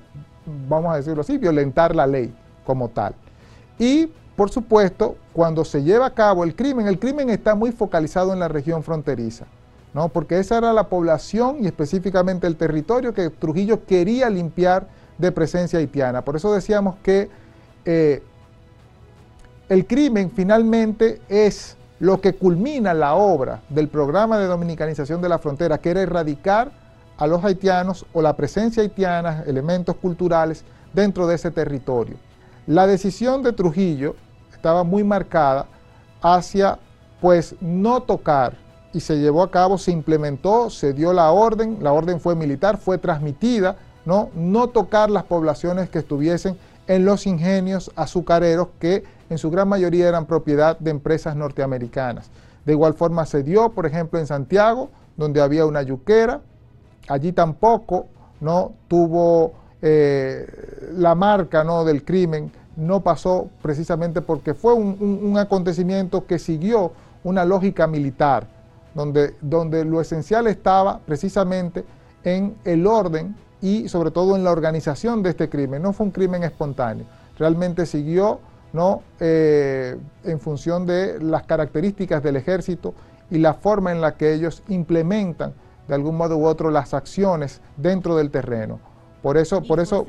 Vamos 0.68 0.92
a 0.92 0.96
decirlo 0.96 1.22
así, 1.22 1.38
violentar 1.38 1.96
la 1.96 2.06
ley 2.06 2.34
como 2.66 2.90
tal. 2.90 3.14
Y 3.78 4.12
por 4.40 4.48
supuesto, 4.48 5.18
cuando 5.34 5.66
se 5.66 5.82
lleva 5.82 6.06
a 6.06 6.14
cabo 6.14 6.44
el 6.44 6.56
crimen, 6.56 6.86
el 6.86 6.98
crimen 6.98 7.28
está 7.28 7.54
muy 7.54 7.72
focalizado 7.72 8.32
en 8.32 8.38
la 8.38 8.48
región 8.48 8.82
fronteriza, 8.82 9.44
¿no? 9.92 10.08
porque 10.08 10.38
esa 10.38 10.56
era 10.56 10.72
la 10.72 10.84
población 10.84 11.58
y 11.60 11.66
específicamente 11.66 12.46
el 12.46 12.56
territorio 12.56 13.12
que 13.12 13.28
Trujillo 13.28 13.84
quería 13.84 14.30
limpiar 14.30 14.86
de 15.18 15.30
presencia 15.30 15.78
haitiana. 15.78 16.24
Por 16.24 16.36
eso 16.36 16.54
decíamos 16.54 16.96
que 17.02 17.28
eh, 17.84 18.22
el 19.68 19.86
crimen 19.86 20.30
finalmente 20.30 21.20
es 21.28 21.76
lo 21.98 22.22
que 22.22 22.32
culmina 22.32 22.94
la 22.94 23.16
obra 23.16 23.60
del 23.68 23.88
programa 23.88 24.38
de 24.38 24.46
dominicanización 24.46 25.20
de 25.20 25.28
la 25.28 25.38
frontera, 25.38 25.76
que 25.76 25.90
era 25.90 26.00
erradicar 26.00 26.72
a 27.18 27.26
los 27.26 27.44
haitianos 27.44 28.06
o 28.14 28.22
la 28.22 28.34
presencia 28.36 28.82
haitiana, 28.82 29.44
elementos 29.46 29.96
culturales 29.96 30.64
dentro 30.94 31.26
de 31.26 31.34
ese 31.34 31.50
territorio. 31.50 32.16
La 32.66 32.86
decisión 32.86 33.42
de 33.42 33.52
Trujillo 33.52 34.16
estaba 34.60 34.84
muy 34.84 35.02
marcada 35.04 35.64
hacia 36.20 36.78
pues 37.18 37.54
no 37.62 38.02
tocar 38.02 38.52
y 38.92 39.00
se 39.00 39.18
llevó 39.18 39.42
a 39.42 39.50
cabo, 39.50 39.78
se 39.78 39.90
implementó, 39.90 40.68
se 40.68 40.92
dio 40.92 41.14
la 41.14 41.30
orden, 41.30 41.78
la 41.80 41.94
orden 41.94 42.20
fue 42.20 42.34
militar, 42.36 42.76
fue 42.76 42.98
transmitida, 42.98 43.76
no, 44.04 44.28
no 44.34 44.68
tocar 44.68 45.08
las 45.08 45.24
poblaciones 45.24 45.88
que 45.88 46.00
estuviesen 46.00 46.58
en 46.88 47.06
los 47.06 47.26
ingenios 47.26 47.90
azucareros 47.96 48.68
que 48.78 49.02
en 49.30 49.38
su 49.38 49.50
gran 49.50 49.66
mayoría 49.66 50.06
eran 50.06 50.26
propiedad 50.26 50.78
de 50.78 50.90
empresas 50.90 51.34
norteamericanas. 51.34 52.28
De 52.66 52.72
igual 52.72 52.92
forma 52.92 53.24
se 53.24 53.42
dio, 53.42 53.70
por 53.70 53.86
ejemplo, 53.86 54.18
en 54.18 54.26
Santiago, 54.26 54.90
donde 55.16 55.40
había 55.40 55.64
una 55.64 55.80
yuquera, 55.80 56.42
allí 57.08 57.32
tampoco 57.32 58.08
no 58.40 58.72
tuvo 58.88 59.54
eh, 59.80 60.90
la 60.92 61.14
marca 61.14 61.64
¿no? 61.64 61.82
del 61.86 62.04
crimen 62.04 62.52
no 62.76 63.00
pasó 63.00 63.48
precisamente 63.62 64.20
porque 64.20 64.54
fue 64.54 64.74
un, 64.74 65.36
acontecimiento 65.38 66.26
que 66.26 66.38
siguió 66.38 66.92
una 67.24 67.44
lógica 67.44 67.86
militar, 67.86 68.46
donde, 68.94 69.34
donde 69.40 69.84
lo 69.84 70.00
esencial 70.00 70.46
estaba 70.46 71.00
precisamente 71.00 71.84
en 72.24 72.56
el 72.64 72.86
orden 72.86 73.36
y 73.60 73.88
sobre 73.88 74.10
todo 74.10 74.36
en 74.36 74.44
la 74.44 74.52
organización 74.52 75.22
de 75.22 75.30
este 75.30 75.48
crimen. 75.48 75.82
No 75.82 75.92
fue 75.92 76.06
un 76.06 76.12
crimen 76.12 76.42
espontáneo, 76.42 77.06
realmente 77.38 77.86
siguió 77.86 78.40
¿no? 78.72 79.02
Eh, 79.18 79.96
en 80.24 80.40
función 80.40 80.86
de 80.86 81.20
las 81.20 81.42
características 81.44 82.22
del 82.22 82.36
ejército 82.36 82.94
y 83.30 83.38
la 83.38 83.54
forma 83.54 83.92
en 83.92 84.00
la 84.00 84.16
que 84.16 84.32
ellos 84.32 84.62
implementan 84.68 85.54
de 85.88 85.94
algún 85.94 86.16
modo 86.16 86.36
u 86.36 86.46
otro 86.46 86.70
las 86.70 86.94
acciones 86.94 87.60
dentro 87.76 88.16
del 88.16 88.30
terreno. 88.30 88.78
Por 89.22 89.36
eso, 89.36 89.62
por 89.62 89.80
eso, 89.80 90.06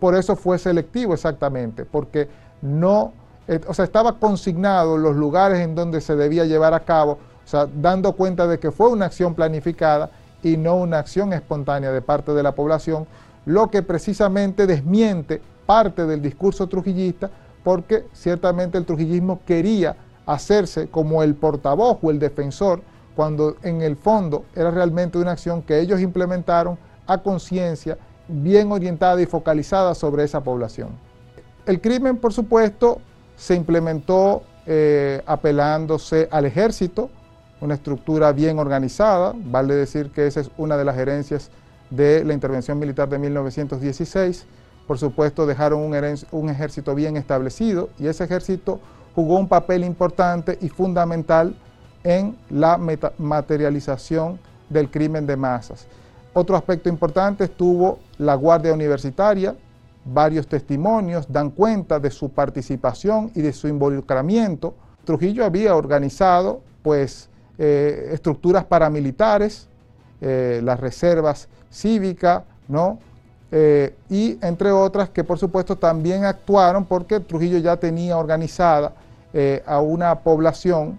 por 0.00 0.14
eso 0.14 0.34
fue 0.34 0.58
selectivo 0.58 1.14
exactamente, 1.14 1.84
porque 1.84 2.28
no, 2.62 3.12
eh, 3.46 3.60
o 3.68 3.74
sea, 3.74 3.84
estaba 3.84 4.18
consignado 4.18 4.96
los 4.96 5.14
lugares 5.14 5.60
en 5.60 5.74
donde 5.74 6.00
se 6.00 6.16
debía 6.16 6.44
llevar 6.46 6.74
a 6.74 6.80
cabo, 6.80 7.12
o 7.12 7.48
sea, 7.48 7.68
dando 7.72 8.14
cuenta 8.14 8.46
de 8.46 8.58
que 8.58 8.70
fue 8.70 8.88
una 8.88 9.06
acción 9.06 9.34
planificada 9.34 10.10
y 10.42 10.56
no 10.56 10.76
una 10.76 10.98
acción 10.98 11.32
espontánea 11.32 11.92
de 11.92 12.00
parte 12.00 12.32
de 12.32 12.42
la 12.42 12.52
población, 12.52 13.06
lo 13.44 13.70
que 13.70 13.82
precisamente 13.82 14.66
desmiente 14.66 15.40
parte 15.66 16.06
del 16.06 16.22
discurso 16.22 16.66
trujillista, 16.66 17.30
porque 17.62 18.06
ciertamente 18.12 18.78
el 18.78 18.86
trujillismo 18.86 19.40
quería 19.46 19.96
hacerse 20.24 20.88
como 20.88 21.22
el 21.22 21.34
portavoz 21.34 21.98
o 22.02 22.10
el 22.10 22.18
defensor, 22.18 22.80
cuando 23.14 23.56
en 23.62 23.82
el 23.82 23.96
fondo 23.96 24.44
era 24.54 24.70
realmente 24.70 25.18
una 25.18 25.32
acción 25.32 25.62
que 25.62 25.80
ellos 25.80 26.00
implementaron 26.00 26.78
a 27.06 27.18
conciencia 27.18 27.98
bien 28.30 28.72
orientada 28.72 29.20
y 29.20 29.26
focalizada 29.26 29.94
sobre 29.94 30.24
esa 30.24 30.42
población. 30.42 30.90
El 31.66 31.80
crimen, 31.80 32.16
por 32.16 32.32
supuesto, 32.32 33.00
se 33.36 33.54
implementó 33.54 34.42
eh, 34.66 35.22
apelándose 35.26 36.28
al 36.30 36.44
ejército, 36.44 37.10
una 37.60 37.74
estructura 37.74 38.32
bien 38.32 38.58
organizada, 38.58 39.34
vale 39.36 39.74
decir 39.74 40.10
que 40.10 40.26
esa 40.26 40.40
es 40.40 40.50
una 40.56 40.76
de 40.76 40.84
las 40.84 40.96
herencias 40.96 41.50
de 41.90 42.24
la 42.24 42.32
intervención 42.32 42.78
militar 42.78 43.08
de 43.08 43.18
1916. 43.18 44.46
Por 44.86 44.98
supuesto, 44.98 45.46
dejaron 45.46 45.80
un, 45.80 45.94
un 46.32 46.48
ejército 46.48 46.94
bien 46.94 47.16
establecido 47.16 47.90
y 47.98 48.06
ese 48.06 48.24
ejército 48.24 48.80
jugó 49.14 49.38
un 49.38 49.48
papel 49.48 49.84
importante 49.84 50.58
y 50.60 50.68
fundamental 50.68 51.54
en 52.04 52.36
la 52.48 52.78
materialización 53.18 54.38
del 54.68 54.90
crimen 54.90 55.26
de 55.26 55.36
masas. 55.36 55.86
Otro 56.32 56.56
aspecto 56.56 56.88
importante 56.88 57.44
estuvo 57.44 57.98
la 58.18 58.34
Guardia 58.36 58.72
Universitaria, 58.72 59.56
varios 60.04 60.46
testimonios 60.46 61.30
dan 61.30 61.50
cuenta 61.50 61.98
de 61.98 62.10
su 62.10 62.30
participación 62.30 63.32
y 63.34 63.42
de 63.42 63.52
su 63.52 63.66
involucramiento. 63.66 64.74
Trujillo 65.04 65.44
había 65.44 65.74
organizado 65.74 66.60
pues 66.82 67.28
eh, 67.58 68.10
estructuras 68.12 68.64
paramilitares, 68.64 69.68
eh, 70.20 70.60
las 70.62 70.78
reservas 70.78 71.48
cívicas, 71.70 72.44
¿no? 72.68 72.98
eh, 73.50 73.94
y 74.08 74.38
entre 74.40 74.70
otras 74.70 75.10
que 75.10 75.24
por 75.24 75.38
supuesto 75.38 75.76
también 75.76 76.24
actuaron 76.24 76.84
porque 76.84 77.18
Trujillo 77.18 77.58
ya 77.58 77.76
tenía 77.76 78.16
organizada 78.16 78.92
a 79.64 79.80
una 79.80 80.20
población 80.20 80.98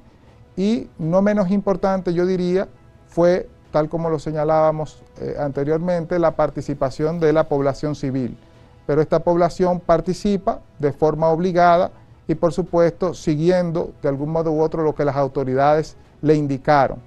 y 0.56 0.88
no 0.98 1.22
menos 1.22 1.52
importante 1.52 2.14
yo 2.14 2.26
diría 2.26 2.70
fue, 3.12 3.50
tal 3.72 3.90
como 3.90 4.10
lo 4.10 4.20
señalábamos 4.20 5.02
eh, 5.20 5.36
anteriormente, 5.40 6.20
la 6.20 6.36
participación 6.36 7.20
de 7.20 7.34
la 7.34 7.48
población 7.48 7.96
civil. 7.96 8.38
Pero 8.86 9.02
esta 9.02 9.20
población 9.20 9.80
participa 9.80 10.60
de 10.80 10.92
forma 10.92 11.30
obligada 11.30 11.92
y 12.28 12.36
por 12.36 12.54
supuesto 12.54 13.14
siguiendo 13.14 13.94
de 14.02 14.10
algún 14.10 14.30
modo 14.30 14.52
u 14.52 14.62
otro 14.62 14.84
lo 14.84 14.96
que 14.96 15.06
las 15.06 15.16
autoridades 15.16 15.96
le 16.22 16.36
indicaron. 16.36 17.00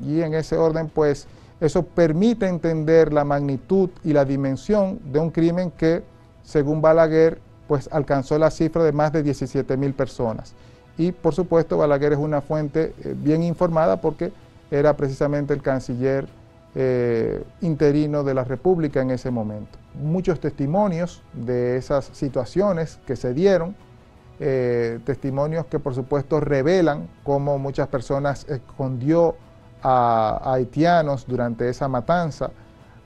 Y 0.00 0.22
en 0.22 0.34
ese 0.34 0.56
orden 0.56 0.88
pues 0.88 1.28
eso 1.60 1.84
permite 1.84 2.48
entender 2.48 3.12
la 3.12 3.24
magnitud 3.24 3.90
y 4.02 4.12
la 4.12 4.24
dimensión 4.24 4.98
de 5.12 5.20
un 5.20 5.30
crimen 5.30 5.70
que, 5.70 6.02
según 6.42 6.82
Balaguer, 6.82 7.38
pues 7.68 7.88
alcanzó 7.92 8.36
la 8.36 8.50
cifra 8.50 8.82
de 8.82 8.90
más 8.90 9.12
de 9.12 9.22
17 9.22 9.76
mil 9.76 9.94
personas. 9.94 10.54
Y 10.98 11.12
por 11.12 11.34
supuesto 11.34 11.78
Balaguer 11.78 12.14
es 12.14 12.18
una 12.18 12.40
fuente 12.40 12.92
eh, 13.04 13.14
bien 13.16 13.44
informada 13.44 14.00
porque 14.00 14.32
era 14.72 14.96
precisamente 14.96 15.52
el 15.52 15.60
canciller 15.60 16.26
eh, 16.74 17.44
interino 17.60 18.24
de 18.24 18.32
la 18.32 18.42
República 18.44 19.02
en 19.02 19.10
ese 19.10 19.30
momento. 19.30 19.78
Muchos 19.94 20.40
testimonios 20.40 21.22
de 21.34 21.76
esas 21.76 22.06
situaciones 22.12 22.98
que 23.06 23.14
se 23.14 23.34
dieron, 23.34 23.76
eh, 24.40 24.98
testimonios 25.04 25.66
que 25.66 25.78
por 25.78 25.94
supuesto 25.94 26.40
revelan 26.40 27.06
cómo 27.22 27.58
muchas 27.58 27.88
personas 27.88 28.46
escondió 28.48 29.36
a, 29.82 30.54
haitianos 30.54 31.26
durante 31.26 31.68
esa 31.68 31.86
matanza. 31.86 32.50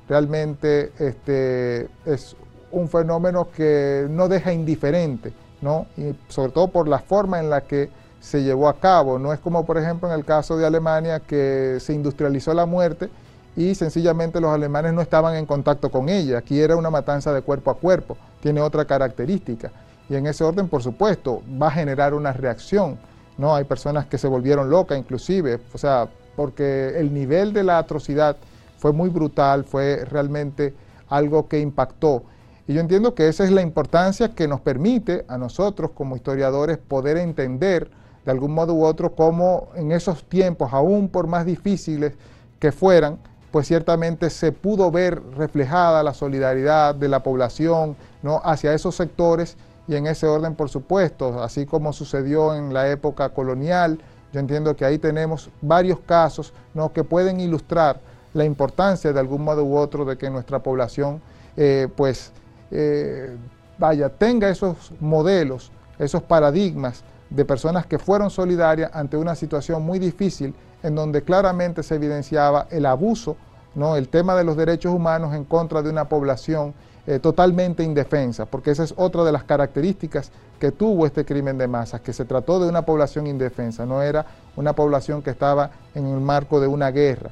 Realmente 0.09 0.93
este, 1.01 1.89
es 2.05 2.37
un 2.71 2.89
fenómeno 2.89 3.49
que 3.51 4.07
no 4.09 4.29
deja 4.29 4.53
indiferente, 4.53 5.33
¿no? 5.61 5.87
y 5.97 6.15
sobre 6.29 6.53
todo 6.53 6.69
por 6.69 6.87
la 6.87 7.01
forma 7.01 7.41
en 7.41 7.51
la 7.51 7.63
que 7.63 7.91
se 8.21 8.43
llevó 8.43 8.69
a 8.69 8.79
cabo. 8.79 9.19
No 9.19 9.33
es 9.33 9.41
como, 9.41 9.65
por 9.65 9.79
ejemplo, 9.79 10.09
en 10.09 10.15
el 10.15 10.25
caso 10.25 10.57
de 10.57 10.67
Alemania, 10.67 11.21
que 11.21 11.79
se 11.81 11.93
industrializó 11.93 12.55
la 12.55 12.67
muerte 12.67 13.09
y 13.57 13.75
sencillamente 13.75 14.41
los 14.41 14.51
alemanes 14.51 14.93
no 14.93 15.01
estaban 15.01 15.35
en 15.37 15.47
contacto 15.47 15.91
con 15.91 16.09
ella. 16.09 16.39
Aquí 16.39 16.61
era 16.61 16.77
una 16.77 16.91
matanza 16.91 17.33
de 17.33 17.43
cuerpo 17.43 17.71
a 17.71 17.77
cuerpo, 17.77 18.17
tiene 18.41 18.61
otra 18.61 18.85
característica. 18.85 19.71
Y 20.09 20.15
en 20.15 20.27
ese 20.27 20.45
orden, 20.45 20.69
por 20.69 20.83
supuesto, 20.83 21.43
va 21.61 21.69
a 21.69 21.73
generar 21.73 22.15
una 22.15 22.33
reacción. 22.33 22.99
¿no? 23.39 23.55
Hay 23.55 23.65
personas 23.65 24.07
que 24.07 24.19
se 24.19 24.29
volvieron 24.29 24.71
locas, 24.71 24.99
inclusive. 24.99 25.59
O 25.73 25.79
sea, 25.79 26.09
porque 26.37 26.99
el 26.99 27.13
nivel 27.13 27.53
de 27.53 27.65
la 27.65 27.79
atrocidad 27.79 28.37
fue 28.79 28.93
muy 28.93 29.09
brutal, 29.09 29.65
fue 29.65 30.05
realmente 30.05 30.75
algo 31.09 31.49
que 31.49 31.59
impactó. 31.59 32.23
Y 32.69 32.75
yo 32.75 32.81
entiendo 32.81 33.15
que 33.15 33.29
esa 33.29 33.45
es 33.45 33.51
la 33.51 33.63
importancia 33.63 34.35
que 34.35 34.49
nos 34.49 34.61
permite 34.61 35.25
a 35.29 35.39
nosotros 35.39 35.93
como 35.93 36.17
historiadores 36.17 36.79
poder 36.79 37.17
entender 37.17 37.91
de 38.27 38.33
algún 38.33 38.53
modo 38.53 38.75
u 38.75 38.85
otro 38.85 39.15
cómo 39.15 39.69
en 39.77 39.93
esos 39.93 40.25
tiempos, 40.25 40.73
aún 40.73 41.09
por 41.09 41.29
más 41.29 41.47
difíciles 41.47 42.15
que 42.59 42.73
fueran, 42.73 43.19
pues 43.53 43.69
ciertamente 43.69 44.29
se 44.31 44.51
pudo 44.51 44.91
ver 44.91 45.23
reflejada 45.37 46.03
la 46.03 46.13
solidaridad 46.13 46.95
de 46.95 47.09
la 47.09 47.23
población 47.23 47.97
¿no? 48.23 48.43
hacia 48.45 48.75
esos 48.75 48.97
sectores 48.97 49.57
y 49.87 49.95
en 49.95 50.09
ese 50.09 50.27
orden, 50.27 50.57
por 50.57 50.69
supuesto, 50.69 51.41
así 51.41 51.65
como 51.65 51.93
sucedió 51.93 52.55
en 52.57 52.75
la 52.75 52.91
época 52.91 53.29
colonial, 53.29 54.01
yo 54.33 54.41
entiendo 54.41 54.75
que 54.75 54.85
ahí 54.85 54.99
tenemos 54.99 55.49
varios 55.63 56.01
casos 56.01 56.53
¿no? 56.75 56.93
que 56.93 57.05
pueden 57.05 57.39
ilustrar 57.39 58.01
la 58.35 58.45
importancia 58.45 59.13
de 59.13 59.21
algún 59.21 59.45
modo 59.45 59.65
u 59.65 59.77
otro 59.77 60.05
de 60.05 60.19
que 60.19 60.29
nuestra 60.29 60.59
población 60.59 61.23
eh, 61.57 61.89
pues 61.97 62.33
eh, 62.73 63.37
vaya, 63.79 64.09
tenga 64.09 64.49
esos 64.49 64.93
modelos, 64.99 65.71
esos 66.01 66.23
paradigmas 66.23 67.05
de 67.31 67.45
personas 67.45 67.87
que 67.87 67.99
fueron 67.99 68.31
solidarias 68.31 68.91
ante 68.95 69.17
una 69.17 69.35
situación 69.35 69.83
muy 69.83 69.99
difícil 69.99 70.55
en 70.83 70.95
donde 70.95 71.23
claramente 71.23 71.83
se 71.83 71.97
evidenciaba 71.97 72.67
el 72.71 72.87
abuso, 72.87 73.37
¿no? 73.75 73.97
el 73.97 74.09
tema 74.09 74.35
de 74.35 74.45
los 74.45 74.57
derechos 74.57 74.95
humanos 74.95 75.35
en 75.35 75.45
contra 75.45 75.83
de 75.83 75.91
una 75.91 76.09
población 76.09 76.75
eh, 77.07 77.19
totalmente 77.21 77.83
indefensa, 77.83 78.47
porque 78.47 78.73
esa 78.73 78.83
es 78.83 78.93
otra 78.97 79.23
de 79.25 79.33
las 79.33 79.45
características 79.45 80.33
que 80.59 80.73
tuvo 80.73 81.07
este 81.07 81.25
crimen 81.25 81.59
de 81.59 81.69
masas, 81.69 82.01
que 82.01 82.13
se 82.13 82.25
trató 82.25 82.59
de 82.59 82.69
una 82.69 82.83
población 82.83 83.27
indefensa, 83.27 83.87
no 83.87 84.03
era 84.03 84.27
una 84.57 84.73
población 84.73 85.23
que 85.23 85.31
estaba 85.31 85.71
en 85.95 86.07
el 86.07 86.21
marco 86.21 86.61
de 86.61 86.67
una 86.67 86.91
guerra. 86.91 87.31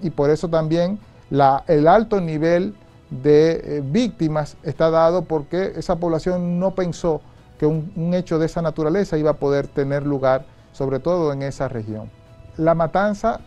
Y 0.00 0.10
por 0.10 0.30
eso 0.30 0.48
también 0.48 0.98
la, 1.28 1.64
el 1.66 1.88
alto 1.88 2.20
nivel 2.20 2.74
de 3.10 3.78
eh, 3.78 3.82
víctimas 3.84 4.56
está 4.62 4.90
dado 4.90 5.22
porque 5.22 5.72
esa 5.76 5.96
población 5.96 6.58
no 6.58 6.74
pensó 6.74 7.20
que 7.58 7.66
un, 7.66 8.14
hecho 8.14 8.38
de 8.38 8.46
esa 8.46 8.62
naturaleza 8.62 9.18
iba 9.18 9.30
a 9.30 9.36
poder 9.36 9.66
tener 9.66 10.06
lugar, 10.06 10.44
sobre 10.72 10.98
todo 10.98 11.32
en 11.32 11.42
esa 11.42 11.68
región. 11.68 12.10
La 12.56 12.74
matanza 12.74 13.40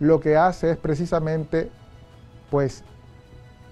lo 0.00 0.20
que 0.20 0.36
hace 0.36 0.72
es 0.72 0.76
precisamente 0.76 1.70
pues 2.50 2.84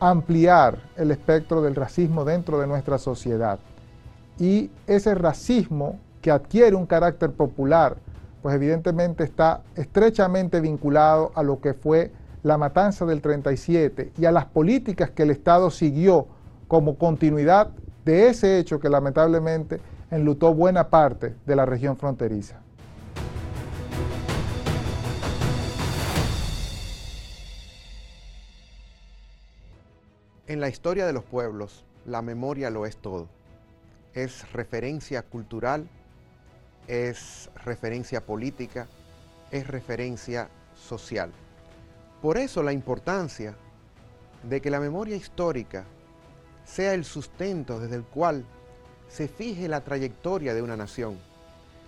ampliar 0.01 0.79
el 0.97 1.11
espectro 1.11 1.63
del 1.63 1.75
racismo 1.75 2.25
dentro 2.25 2.61
de 2.61 2.67
nuestra 2.67 2.99
sociedad. 2.99 3.59
Y 4.39 4.71
ese 4.87 5.15
racismo 5.15 6.01
que 6.21 6.31
adquiere 6.31 6.75
un 6.75 6.87
carácter 6.87 7.33
popular, 7.33 7.97
pues 8.43 8.55
evidentemente 8.55 9.23
está 9.25 9.63
estrechamente 9.77 10.61
vinculado 10.61 11.33
a 11.35 11.43
lo 11.43 11.61
que 11.61 11.75
fue 11.75 12.13
la 12.43 12.59
matanza 12.59 13.07
del 13.07 13.23
37 13.23 14.13
y 14.19 14.25
a 14.27 14.33
las 14.33 14.47
políticas 14.47 15.11
que 15.11 15.23
el 15.23 15.31
Estado 15.31 15.71
siguió 15.71 16.27
como 16.69 16.99
continuidad 16.99 17.71
de 18.05 18.29
ese 18.29 18.59
hecho 18.59 18.79
que 18.79 18.89
lamentablemente 18.89 19.81
enlutó 20.11 20.55
buena 20.55 20.91
parte 20.91 21.35
de 21.47 21.57
la 21.57 21.65
región 21.65 21.97
fronteriza. 21.97 22.61
En 30.47 30.61
la 30.61 30.69
historia 30.69 31.07
de 31.07 31.15
los 31.15 31.25
pueblos, 31.25 31.85
la 32.05 32.21
memoria 32.21 32.69
lo 32.69 32.85
es 32.85 32.99
todo. 32.99 33.29
Es 34.13 34.53
referencia 34.53 35.23
cultural, 35.23 35.89
es 36.87 37.51
referencia 37.65 38.21
política, 38.21 38.87
es 39.51 39.67
referencia 39.67 40.49
social. 40.75 41.33
Por 42.21 42.37
eso 42.37 42.63
la 42.63 42.73
importancia 42.73 43.57
de 44.49 44.61
que 44.61 44.71
la 44.71 44.81
memoria 44.81 45.17
histórica 45.17 45.85
sea 46.65 46.95
el 46.95 47.05
sustento 47.05 47.81
desde 47.81 47.97
el 47.97 48.05
cual 48.05 48.45
se 49.09 49.29
fije 49.29 49.69
la 49.69 49.83
trayectoria 49.83 50.55
de 50.55 50.63
una 50.63 50.77
nación, 50.77 51.19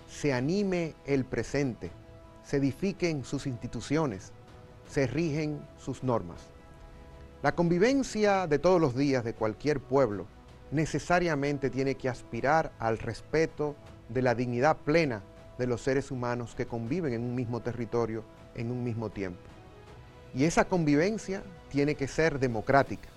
se 0.09 0.33
anime 0.33 0.95
el 1.07 1.25
presente, 1.25 1.91
se 2.45 2.59
edifiquen 2.59 3.25
sus 3.25 3.47
instituciones, 3.47 4.33
se 4.89 5.07
rigen 5.07 5.61
sus 5.79 6.05
normas. 6.05 6.41
La 7.43 7.55
convivencia 7.55 8.47
de 8.47 8.59
todos 8.59 8.81
los 8.81 8.97
días 8.97 9.25
de 9.25 9.35
cualquier 9.35 9.81
pueblo 9.81 10.27
necesariamente 10.71 11.71
tiene 11.71 11.95
que 11.95 12.09
aspirar 12.09 12.73
al 12.79 12.99
respeto 12.99 13.77
de 14.09 14.23
la 14.23 14.35
dignidad 14.35 14.77
plena 14.79 15.23
de 15.59 15.67
los 15.67 15.81
seres 15.81 16.11
humanos 16.11 16.55
que 16.55 16.67
conviven 16.67 17.13
en 17.13 17.23
un 17.23 17.35
mismo 17.35 17.61
territorio 17.61 18.25
en 18.55 18.71
un 18.71 18.83
mismo 18.83 19.11
tiempo. 19.11 19.41
Y 20.35 20.45
esa 20.45 20.65
convivencia 20.65 21.43
tiene 21.71 21.95
que 21.95 22.09
ser 22.09 22.39
democrática, 22.39 23.09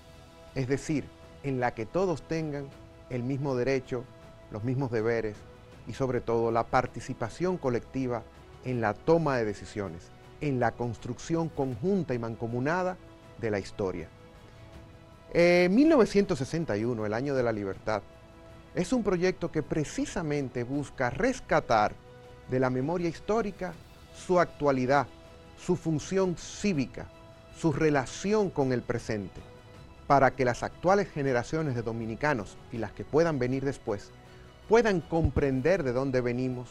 es 0.54 0.68
decir, 0.68 1.04
en 1.42 1.60
la 1.60 1.72
que 1.74 1.86
todos 1.86 2.22
tengan 2.22 2.68
el 3.08 3.22
mismo 3.22 3.54
derecho, 3.56 4.04
los 4.50 4.64
mismos 4.64 4.90
deberes 4.90 5.36
y 5.86 5.94
sobre 5.94 6.20
todo 6.20 6.50
la 6.50 6.64
participación 6.64 7.56
colectiva 7.56 8.22
en 8.64 8.80
la 8.80 8.94
toma 8.94 9.36
de 9.36 9.44
decisiones, 9.44 10.10
en 10.40 10.60
la 10.60 10.72
construcción 10.72 11.48
conjunta 11.48 12.14
y 12.14 12.18
mancomunada 12.18 12.96
de 13.40 13.50
la 13.50 13.58
historia. 13.58 14.08
En 15.32 15.74
1961, 15.74 17.06
el 17.06 17.14
año 17.14 17.34
de 17.34 17.42
la 17.42 17.52
libertad, 17.52 18.02
es 18.74 18.92
un 18.92 19.02
proyecto 19.02 19.50
que 19.50 19.62
precisamente 19.62 20.64
busca 20.64 21.10
rescatar 21.10 21.92
de 22.48 22.60
la 22.60 22.70
memoria 22.70 23.08
histórica 23.08 23.72
su 24.14 24.38
actualidad, 24.38 25.06
su 25.58 25.76
función 25.76 26.36
cívica, 26.36 27.06
su 27.56 27.72
relación 27.72 28.50
con 28.50 28.72
el 28.72 28.82
presente, 28.82 29.40
para 30.10 30.32
que 30.32 30.44
las 30.44 30.64
actuales 30.64 31.08
generaciones 31.08 31.76
de 31.76 31.82
dominicanos 31.82 32.56
y 32.72 32.78
las 32.78 32.90
que 32.90 33.04
puedan 33.04 33.38
venir 33.38 33.64
después 33.64 34.10
puedan 34.68 35.02
comprender 35.02 35.84
de 35.84 35.92
dónde 35.92 36.20
venimos, 36.20 36.68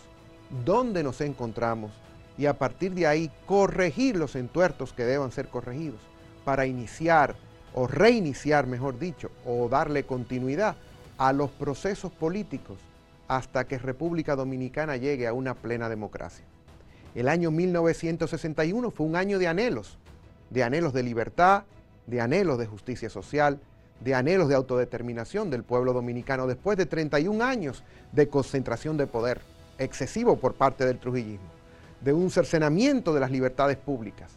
dónde 0.66 1.04
nos 1.04 1.22
encontramos 1.22 1.94
y 2.38 2.48
a 2.48 2.58
partir 2.58 2.94
de 2.96 3.08
ahí 3.08 3.32
corregir 3.46 4.18
los 4.18 4.36
entuertos 4.36 4.92
que 4.92 5.06
deban 5.06 5.32
ser 5.32 5.48
corregidos 5.48 6.02
para 6.44 6.66
iniciar 6.66 7.38
o 7.74 7.88
reiniciar, 7.88 8.68
mejor 8.68 9.00
dicho, 9.00 9.32
o 9.46 9.70
darle 9.70 10.04
continuidad 10.04 10.76
a 11.18 11.32
los 11.32 11.50
procesos 11.50 12.12
políticos 12.12 12.78
hasta 13.30 13.64
que 13.64 13.78
República 13.78 14.36
Dominicana 14.36 14.98
llegue 14.98 15.28
a 15.28 15.34
una 15.34 15.54
plena 15.54 15.88
democracia. 15.88 16.44
El 17.16 17.30
año 17.30 17.52
1961 17.52 18.92
fue 18.92 19.06
un 19.06 19.16
año 19.16 19.40
de 19.40 19.48
anhelos, 19.48 19.98
de 20.50 20.64
anhelos 20.64 20.92
de 20.92 21.04
libertad, 21.04 21.64
de 22.10 22.22
anhelos 22.22 22.58
de 22.58 22.66
justicia 22.66 23.10
social, 23.10 23.60
de 24.00 24.16
anhelos 24.16 24.48
de 24.48 24.56
autodeterminación 24.56 25.50
del 25.50 25.64
pueblo 25.64 25.94
dominicano 25.94 26.48
después 26.48 26.78
de 26.78 26.86
31 26.86 27.44
años 27.44 27.84
de 28.12 28.30
concentración 28.30 28.98
de 28.98 29.08
poder 29.08 29.42
excesivo 29.78 30.38
por 30.38 30.56
parte 30.56 30.86
del 30.86 31.00
trujillismo, 31.00 31.48
de 32.02 32.14
un 32.14 32.32
cercenamiento 32.32 33.14
de 33.14 33.20
las 33.20 33.32
libertades 33.32 33.78
públicas, 33.78 34.32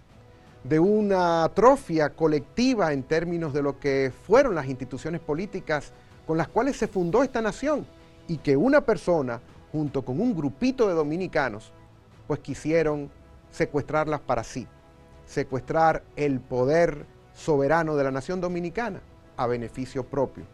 de 0.65 0.79
una 0.79 1.45
atrofia 1.45 2.11
colectiva 2.11 2.93
en 2.93 3.03
términos 3.03 3.53
de 3.53 3.63
lo 3.63 3.79
que 3.79 4.13
fueron 4.27 4.55
las 4.55 4.67
instituciones 4.67 5.21
políticas 5.21 5.93
con 6.27 6.37
las 6.39 6.49
cuales 6.49 6.77
se 6.77 6.87
fundó 6.87 7.23
esta 7.23 7.43
nación 7.43 7.87
y 8.29 8.39
que 8.39 8.57
una 8.57 8.81
persona 8.83 9.41
junto 9.73 10.05
con 10.05 10.21
un 10.21 10.37
grupito 10.37 10.87
de 10.89 10.95
dominicanos 10.95 11.73
pues 12.27 12.41
quisieron 12.41 13.11
secuestrarlas 13.51 14.21
para 14.21 14.45
sí, 14.45 14.67
secuestrar 15.27 16.03
el 16.17 16.41
poder 16.41 17.07
soberano 17.35 17.97
de 17.97 18.05
la 18.05 18.11
nación 18.11 18.41
dominicana 18.41 19.01
a 19.37 19.47
beneficio 19.47 20.05
propio, 20.05 20.45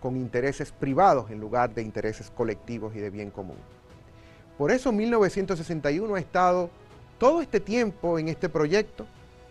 con 0.00 0.16
intereses 0.16 0.72
privados 0.72 1.30
en 1.30 1.40
lugar 1.40 1.72
de 1.72 1.82
intereses 1.82 2.30
colectivos 2.30 2.94
y 2.94 2.98
de 2.98 3.10
bien 3.10 3.30
común. 3.30 3.56
Por 4.58 4.70
eso 4.70 4.92
1961 4.92 6.14
ha 6.14 6.20
estado 6.20 6.70
todo 7.18 7.40
este 7.40 7.60
tiempo 7.60 8.18
en 8.18 8.28
este 8.28 8.48
proyecto 8.48 9.06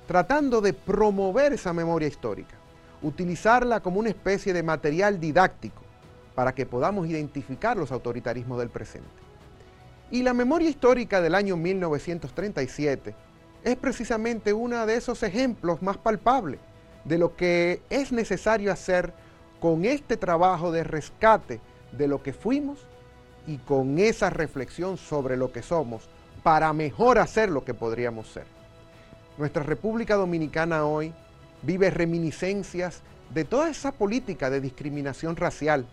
tratando 0.08 0.62
de 0.62 0.74
promover 0.74 1.54
esa 1.54 1.74
memoria 1.74 2.08
histórica, 2.08 2.56
utilizarla 3.02 3.80
como 3.80 4.00
una 4.00 4.10
especie 4.10 4.54
de 4.54 4.64
material 4.64 5.20
didáctico 5.20 5.82
para 6.36 6.54
que 6.54 6.66
podamos 6.66 7.08
identificar 7.08 7.78
los 7.78 7.92
autoritarismos 7.92 8.60
del 8.60 8.70
presente. 8.70 9.10
Y 10.12 10.24
la 10.24 10.34
memoria 10.34 10.70
histórica 10.70 11.22
del 11.22 11.36
año 11.36 11.58
1937 11.58 13.16
es 13.64 13.76
precisamente 13.78 14.54
uno 14.54 14.86
de 14.86 14.96
esos 14.96 15.24
ejemplos 15.24 15.82
más 15.82 15.98
palpables 15.98 16.60
de 17.06 17.18
lo 17.18 17.36
que 17.36 17.82
es 17.90 18.12
necesario 18.12 18.72
hacer 18.72 19.14
con 19.60 19.86
este 19.86 20.18
trabajo 20.18 20.72
de 20.72 20.84
rescate 20.84 21.62
de 21.92 22.08
lo 22.08 22.24
que 22.24 22.34
fuimos 22.34 22.80
y 23.48 23.58
con 23.58 24.00
esa 24.00 24.30
reflexión 24.30 24.98
sobre 24.98 25.38
lo 25.38 25.52
que 25.52 25.62
somos 25.62 26.10
para 26.44 26.74
mejor 26.74 27.20
hacer 27.20 27.50
lo 27.50 27.64
que 27.64 27.74
podríamos 27.74 28.28
ser. 28.28 28.46
Nuestra 29.38 29.64
República 29.64 30.16
Dominicana 30.16 30.86
hoy 30.86 31.14
vive 31.62 31.90
reminiscencias 31.90 33.02
de 33.34 33.46
toda 33.46 33.70
esa 33.70 33.92
política 33.92 34.50
de 34.50 34.62
discriminación 34.62 35.36
racial 35.36 35.86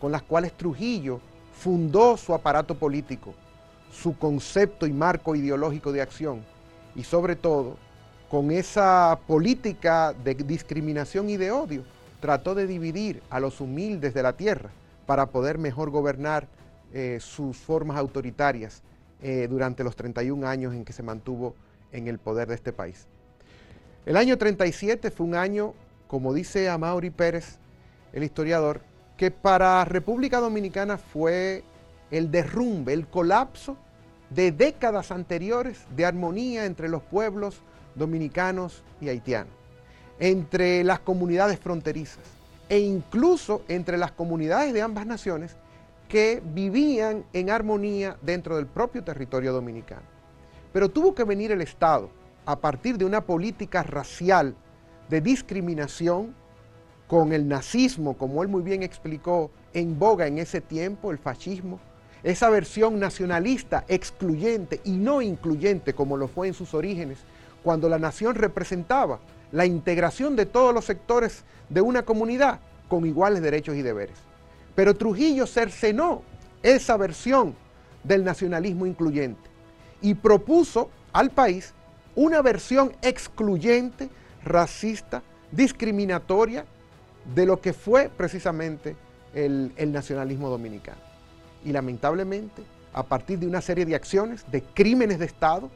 con 0.00 0.12
las 0.12 0.22
cuales 0.22 0.52
Trujillo 0.52 1.20
fundó 1.52 2.16
su 2.16 2.34
aparato 2.34 2.76
político, 2.76 3.34
su 3.92 4.16
concepto 4.18 4.86
y 4.86 4.92
marco 4.92 5.34
ideológico 5.34 5.92
de 5.92 6.02
acción 6.02 6.44
y 6.94 7.02
sobre 7.02 7.36
todo 7.36 7.76
con 8.30 8.50
esa 8.50 9.18
política 9.26 10.12
de 10.12 10.34
discriminación 10.34 11.30
y 11.30 11.36
de 11.36 11.52
odio, 11.52 11.84
trató 12.20 12.54
de 12.54 12.66
dividir 12.66 13.22
a 13.30 13.40
los 13.40 13.60
humildes 13.60 14.14
de 14.14 14.22
la 14.22 14.32
tierra 14.32 14.70
para 15.06 15.26
poder 15.26 15.58
mejor 15.58 15.90
gobernar 15.90 16.48
eh, 16.92 17.18
sus 17.20 17.56
formas 17.56 17.98
autoritarias 17.98 18.82
eh, 19.22 19.46
durante 19.48 19.84
los 19.84 19.94
31 19.96 20.46
años 20.46 20.74
en 20.74 20.84
que 20.84 20.92
se 20.92 21.02
mantuvo 21.02 21.54
en 21.92 22.08
el 22.08 22.18
poder 22.18 22.48
de 22.48 22.54
este 22.54 22.72
país. 22.72 23.06
El 24.04 24.16
año 24.16 24.36
37 24.36 25.10
fue 25.10 25.26
un 25.26 25.34
año, 25.34 25.74
como 26.06 26.34
dice 26.34 26.68
Amaury 26.68 27.10
Pérez, 27.10 27.58
el 28.12 28.24
historiador, 28.24 28.80
que 29.16 29.30
para 29.30 29.84
República 29.84 30.40
Dominicana 30.40 30.96
fue 30.98 31.64
el 32.10 32.30
derrumbe, 32.30 32.92
el 32.92 33.06
colapso 33.06 33.76
de 34.30 34.52
décadas 34.52 35.10
anteriores 35.10 35.86
de 35.94 36.04
armonía 36.04 36.66
entre 36.66 36.88
los 36.88 37.02
pueblos 37.02 37.62
dominicanos 37.96 38.82
y 39.00 39.08
haitianos, 39.08 39.52
entre 40.18 40.84
las 40.84 41.00
comunidades 41.00 41.58
fronterizas 41.58 42.24
e 42.68 42.78
incluso 42.78 43.62
entre 43.68 43.96
las 43.96 44.12
comunidades 44.12 44.72
de 44.72 44.82
ambas 44.82 45.06
naciones 45.06 45.56
que 46.08 46.42
vivían 46.54 47.24
en 47.32 47.50
armonía 47.50 48.16
dentro 48.22 48.56
del 48.56 48.66
propio 48.66 49.02
territorio 49.02 49.52
dominicano. 49.52 50.02
Pero 50.72 50.88
tuvo 50.88 51.14
que 51.14 51.24
venir 51.24 51.52
el 51.52 51.62
Estado 51.62 52.10
a 52.44 52.56
partir 52.60 52.96
de 52.96 53.04
una 53.04 53.22
política 53.22 53.82
racial 53.82 54.54
de 55.08 55.20
discriminación 55.20 56.34
con 57.06 57.32
el 57.32 57.46
nazismo, 57.48 58.16
como 58.16 58.42
él 58.42 58.48
muy 58.48 58.62
bien 58.62 58.82
explicó, 58.82 59.50
en 59.72 59.98
boga 59.98 60.26
en 60.26 60.38
ese 60.38 60.60
tiempo, 60.60 61.10
el 61.10 61.18
fascismo, 61.18 61.78
esa 62.22 62.50
versión 62.50 62.98
nacionalista, 62.98 63.84
excluyente 63.88 64.80
y 64.84 64.92
no 64.92 65.22
incluyente 65.22 65.94
como 65.94 66.16
lo 66.16 66.26
fue 66.28 66.48
en 66.48 66.54
sus 66.54 66.74
orígenes, 66.74 67.18
cuando 67.66 67.88
la 67.88 67.98
nación 67.98 68.36
representaba 68.36 69.18
la 69.50 69.66
integración 69.66 70.36
de 70.36 70.46
todos 70.46 70.72
los 70.72 70.84
sectores 70.84 71.42
de 71.68 71.80
una 71.80 72.04
comunidad 72.04 72.60
con 72.88 73.04
iguales 73.04 73.42
derechos 73.42 73.74
y 73.74 73.82
deberes. 73.82 74.16
Pero 74.76 74.94
Trujillo 74.94 75.48
cercenó 75.48 76.22
esa 76.62 76.96
versión 76.96 77.56
del 78.04 78.22
nacionalismo 78.22 78.86
incluyente 78.86 79.50
y 80.00 80.14
propuso 80.14 80.90
al 81.12 81.30
país 81.30 81.74
una 82.14 82.40
versión 82.40 82.92
excluyente, 83.02 84.10
racista, 84.44 85.24
discriminatoria 85.50 86.66
de 87.34 87.46
lo 87.46 87.60
que 87.60 87.72
fue 87.72 88.08
precisamente 88.16 88.94
el, 89.34 89.72
nacionalismo 89.90 90.50
dominicano. 90.50 91.00
Y 91.64 91.72
lamentablemente, 91.72 92.62
a 92.92 93.02
partir 93.02 93.40
de 93.40 93.48
una 93.48 93.60
serie 93.60 93.84
de 93.84 93.96
acciones, 93.96 94.44
de 94.52 94.62
crímenes 94.62 95.18
de 95.18 95.26
Estado, 95.26 95.68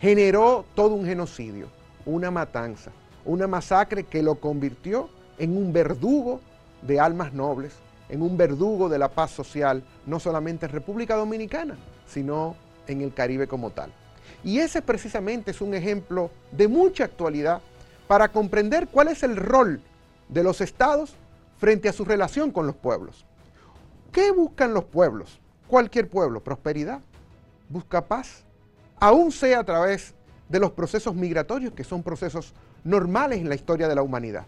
generó 0.00 0.64
todo 0.74 0.94
un 0.94 1.06
genocidio, 1.06 1.68
una 2.04 2.30
matanza, 2.30 2.90
una 3.24 3.46
masacre 3.46 4.04
que 4.04 4.22
lo 4.22 4.36
convirtió 4.36 5.08
en 5.38 5.56
un 5.56 5.72
verdugo 5.72 6.40
de 6.82 7.00
almas 7.00 7.32
nobles, 7.32 7.74
en 8.08 8.22
un 8.22 8.36
verdugo 8.36 8.88
de 8.88 8.98
la 8.98 9.08
paz 9.08 9.32
social, 9.32 9.82
no 10.06 10.20
solamente 10.20 10.66
en 10.66 10.72
República 10.72 11.16
Dominicana, 11.16 11.76
sino 12.06 12.54
en 12.86 13.00
el 13.00 13.12
Caribe 13.12 13.46
como 13.46 13.70
tal. 13.70 13.90
Y 14.44 14.58
ese 14.58 14.82
precisamente 14.82 15.50
es 15.50 15.60
un 15.60 15.74
ejemplo 15.74 16.30
de 16.52 16.68
mucha 16.68 17.04
actualidad 17.04 17.60
para 18.06 18.28
comprender 18.28 18.88
cuál 18.88 19.08
es 19.08 19.22
el 19.22 19.36
rol 19.36 19.80
de 20.28 20.42
los 20.44 20.60
estados 20.60 21.14
frente 21.58 21.88
a 21.88 21.92
su 21.92 22.04
relación 22.04 22.50
con 22.52 22.66
los 22.66 22.76
pueblos. 22.76 23.24
¿Qué 24.12 24.30
buscan 24.30 24.72
los 24.72 24.84
pueblos? 24.84 25.40
Cualquier 25.66 26.08
pueblo, 26.08 26.42
prosperidad, 26.42 27.00
busca 27.68 28.06
paz, 28.06 28.45
aún 28.98 29.32
sea 29.32 29.60
a 29.60 29.64
través 29.64 30.14
de 30.48 30.60
los 30.60 30.72
procesos 30.72 31.14
migratorios, 31.14 31.72
que 31.72 31.84
son 31.84 32.02
procesos 32.02 32.54
normales 32.84 33.40
en 33.40 33.48
la 33.48 33.54
historia 33.54 33.88
de 33.88 33.94
la 33.94 34.02
humanidad. 34.02 34.46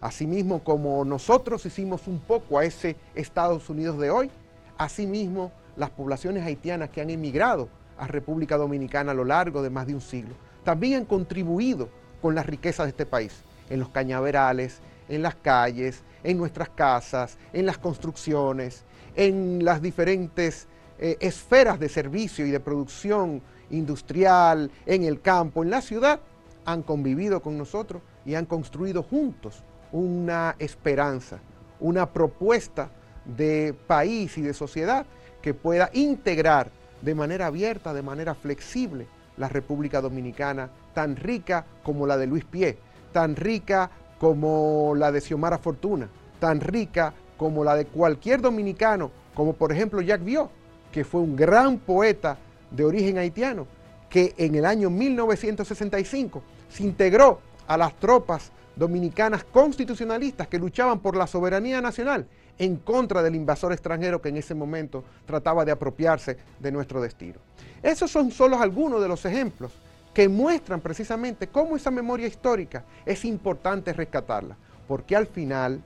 Asimismo, 0.00 0.62
como 0.62 1.04
nosotros 1.04 1.64
hicimos 1.64 2.06
un 2.06 2.18
poco 2.18 2.58
a 2.58 2.64
ese 2.64 2.96
Estados 3.14 3.70
Unidos 3.70 3.98
de 3.98 4.10
hoy, 4.10 4.30
asimismo 4.76 5.52
las 5.76 5.90
poblaciones 5.90 6.44
haitianas 6.44 6.90
que 6.90 7.00
han 7.00 7.10
emigrado 7.10 7.68
a 7.98 8.06
República 8.06 8.56
Dominicana 8.56 9.12
a 9.12 9.14
lo 9.14 9.24
largo 9.24 9.62
de 9.62 9.70
más 9.70 9.86
de 9.86 9.94
un 9.94 10.00
siglo, 10.00 10.34
también 10.64 11.00
han 11.00 11.04
contribuido 11.04 11.88
con 12.20 12.34
la 12.34 12.42
riqueza 12.42 12.82
de 12.82 12.90
este 12.90 13.06
país, 13.06 13.42
en 13.70 13.80
los 13.80 13.88
cañaverales, 13.88 14.80
en 15.08 15.22
las 15.22 15.36
calles, 15.36 16.02
en 16.24 16.36
nuestras 16.38 16.68
casas, 16.68 17.38
en 17.52 17.66
las 17.66 17.78
construcciones, 17.78 18.84
en 19.14 19.64
las 19.64 19.80
diferentes 19.80 20.66
eh, 20.98 21.16
esferas 21.20 21.78
de 21.78 21.88
servicio 21.88 22.46
y 22.46 22.50
de 22.50 22.60
producción 22.60 23.42
industrial, 23.70 24.70
en 24.86 25.04
el 25.04 25.20
campo, 25.20 25.62
en 25.62 25.70
la 25.70 25.80
ciudad, 25.80 26.20
han 26.64 26.82
convivido 26.82 27.40
con 27.40 27.56
nosotros 27.56 28.02
y 28.24 28.34
han 28.34 28.46
construido 28.46 29.02
juntos 29.02 29.62
una 29.92 30.56
esperanza, 30.58 31.38
una 31.80 32.12
propuesta 32.12 32.90
de 33.24 33.74
país 33.86 34.36
y 34.38 34.42
de 34.42 34.54
sociedad 34.54 35.06
que 35.42 35.54
pueda 35.54 35.90
integrar 35.92 36.70
de 37.02 37.14
manera 37.14 37.46
abierta, 37.46 37.94
de 37.94 38.02
manera 38.02 38.34
flexible, 38.34 39.06
la 39.36 39.48
República 39.48 40.00
Dominicana, 40.00 40.70
tan 40.94 41.16
rica 41.16 41.66
como 41.82 42.06
la 42.06 42.16
de 42.16 42.26
Luis 42.26 42.44
Pie, 42.44 42.78
tan 43.12 43.36
rica 43.36 43.90
como 44.18 44.94
la 44.96 45.12
de 45.12 45.20
Xiomara 45.20 45.58
Fortuna, 45.58 46.08
tan 46.40 46.60
rica 46.60 47.12
como 47.36 47.64
la 47.64 47.76
de 47.76 47.86
cualquier 47.86 48.40
dominicano, 48.40 49.10
como 49.34 49.52
por 49.52 49.72
ejemplo 49.72 50.00
Jacques 50.00 50.24
Vió, 50.24 50.50
que 50.90 51.04
fue 51.04 51.20
un 51.20 51.36
gran 51.36 51.78
poeta 51.78 52.38
de 52.76 52.84
origen 52.84 53.18
haitiano, 53.18 53.66
que 54.08 54.34
en 54.36 54.54
el 54.54 54.64
año 54.64 54.90
1965 54.90 56.42
se 56.68 56.82
integró 56.84 57.40
a 57.66 57.76
las 57.76 57.94
tropas 57.98 58.52
dominicanas 58.76 59.42
constitucionalistas 59.44 60.46
que 60.48 60.58
luchaban 60.58 61.00
por 61.00 61.16
la 61.16 61.26
soberanía 61.26 61.80
nacional 61.80 62.26
en 62.58 62.76
contra 62.76 63.22
del 63.22 63.34
invasor 63.34 63.72
extranjero 63.72 64.20
que 64.20 64.28
en 64.28 64.36
ese 64.36 64.54
momento 64.54 65.04
trataba 65.26 65.64
de 65.64 65.72
apropiarse 65.72 66.36
de 66.60 66.72
nuestro 66.72 67.00
destino. 67.00 67.38
Esos 67.82 68.10
son 68.10 68.30
solo 68.30 68.60
algunos 68.60 69.00
de 69.02 69.08
los 69.08 69.24
ejemplos 69.24 69.72
que 70.14 70.28
muestran 70.28 70.80
precisamente 70.80 71.48
cómo 71.48 71.76
esa 71.76 71.90
memoria 71.90 72.26
histórica 72.26 72.84
es 73.04 73.24
importante 73.24 73.92
rescatarla, 73.92 74.56
porque 74.88 75.16
al 75.16 75.26
final 75.26 75.82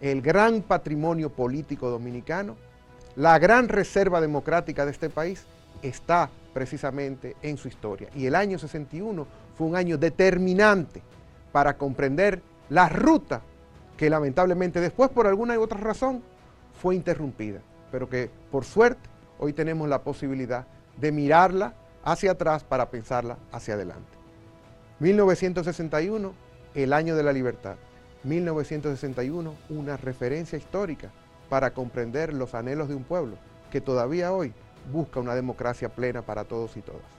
el 0.00 0.20
gran 0.20 0.62
patrimonio 0.62 1.30
político 1.30 1.88
dominicano, 1.88 2.56
la 3.14 3.38
gran 3.38 3.68
reserva 3.68 4.20
democrática 4.20 4.84
de 4.84 4.92
este 4.92 5.10
país, 5.10 5.44
está 5.82 6.30
precisamente 6.52 7.36
en 7.42 7.56
su 7.56 7.68
historia. 7.68 8.08
Y 8.14 8.26
el 8.26 8.34
año 8.34 8.58
61 8.58 9.26
fue 9.56 9.66
un 9.66 9.76
año 9.76 9.98
determinante 9.98 11.02
para 11.52 11.76
comprender 11.76 12.42
la 12.68 12.88
ruta 12.88 13.42
que 13.96 14.10
lamentablemente 14.10 14.80
después 14.80 15.10
por 15.10 15.26
alguna 15.26 15.58
u 15.58 15.62
otra 15.62 15.78
razón 15.78 16.22
fue 16.80 16.94
interrumpida, 16.94 17.60
pero 17.90 18.08
que 18.08 18.30
por 18.50 18.64
suerte 18.64 19.08
hoy 19.38 19.52
tenemos 19.52 19.88
la 19.88 20.02
posibilidad 20.02 20.66
de 20.96 21.12
mirarla 21.12 21.74
hacia 22.04 22.32
atrás 22.32 22.64
para 22.64 22.90
pensarla 22.90 23.38
hacia 23.52 23.74
adelante. 23.74 24.18
1961, 25.00 26.32
el 26.74 26.92
año 26.92 27.16
de 27.16 27.22
la 27.22 27.32
libertad. 27.32 27.76
1961, 28.24 29.54
una 29.70 29.96
referencia 29.96 30.58
histórica 30.58 31.10
para 31.48 31.72
comprender 31.72 32.34
los 32.34 32.54
anhelos 32.54 32.88
de 32.88 32.94
un 32.94 33.04
pueblo 33.04 33.36
que 33.70 33.80
todavía 33.80 34.32
hoy 34.32 34.52
busca 34.92 35.20
una 35.20 35.34
democracia 35.34 35.88
plena 35.88 36.22
para 36.22 36.44
todos 36.44 36.76
y 36.76 36.82
todas. 36.82 37.17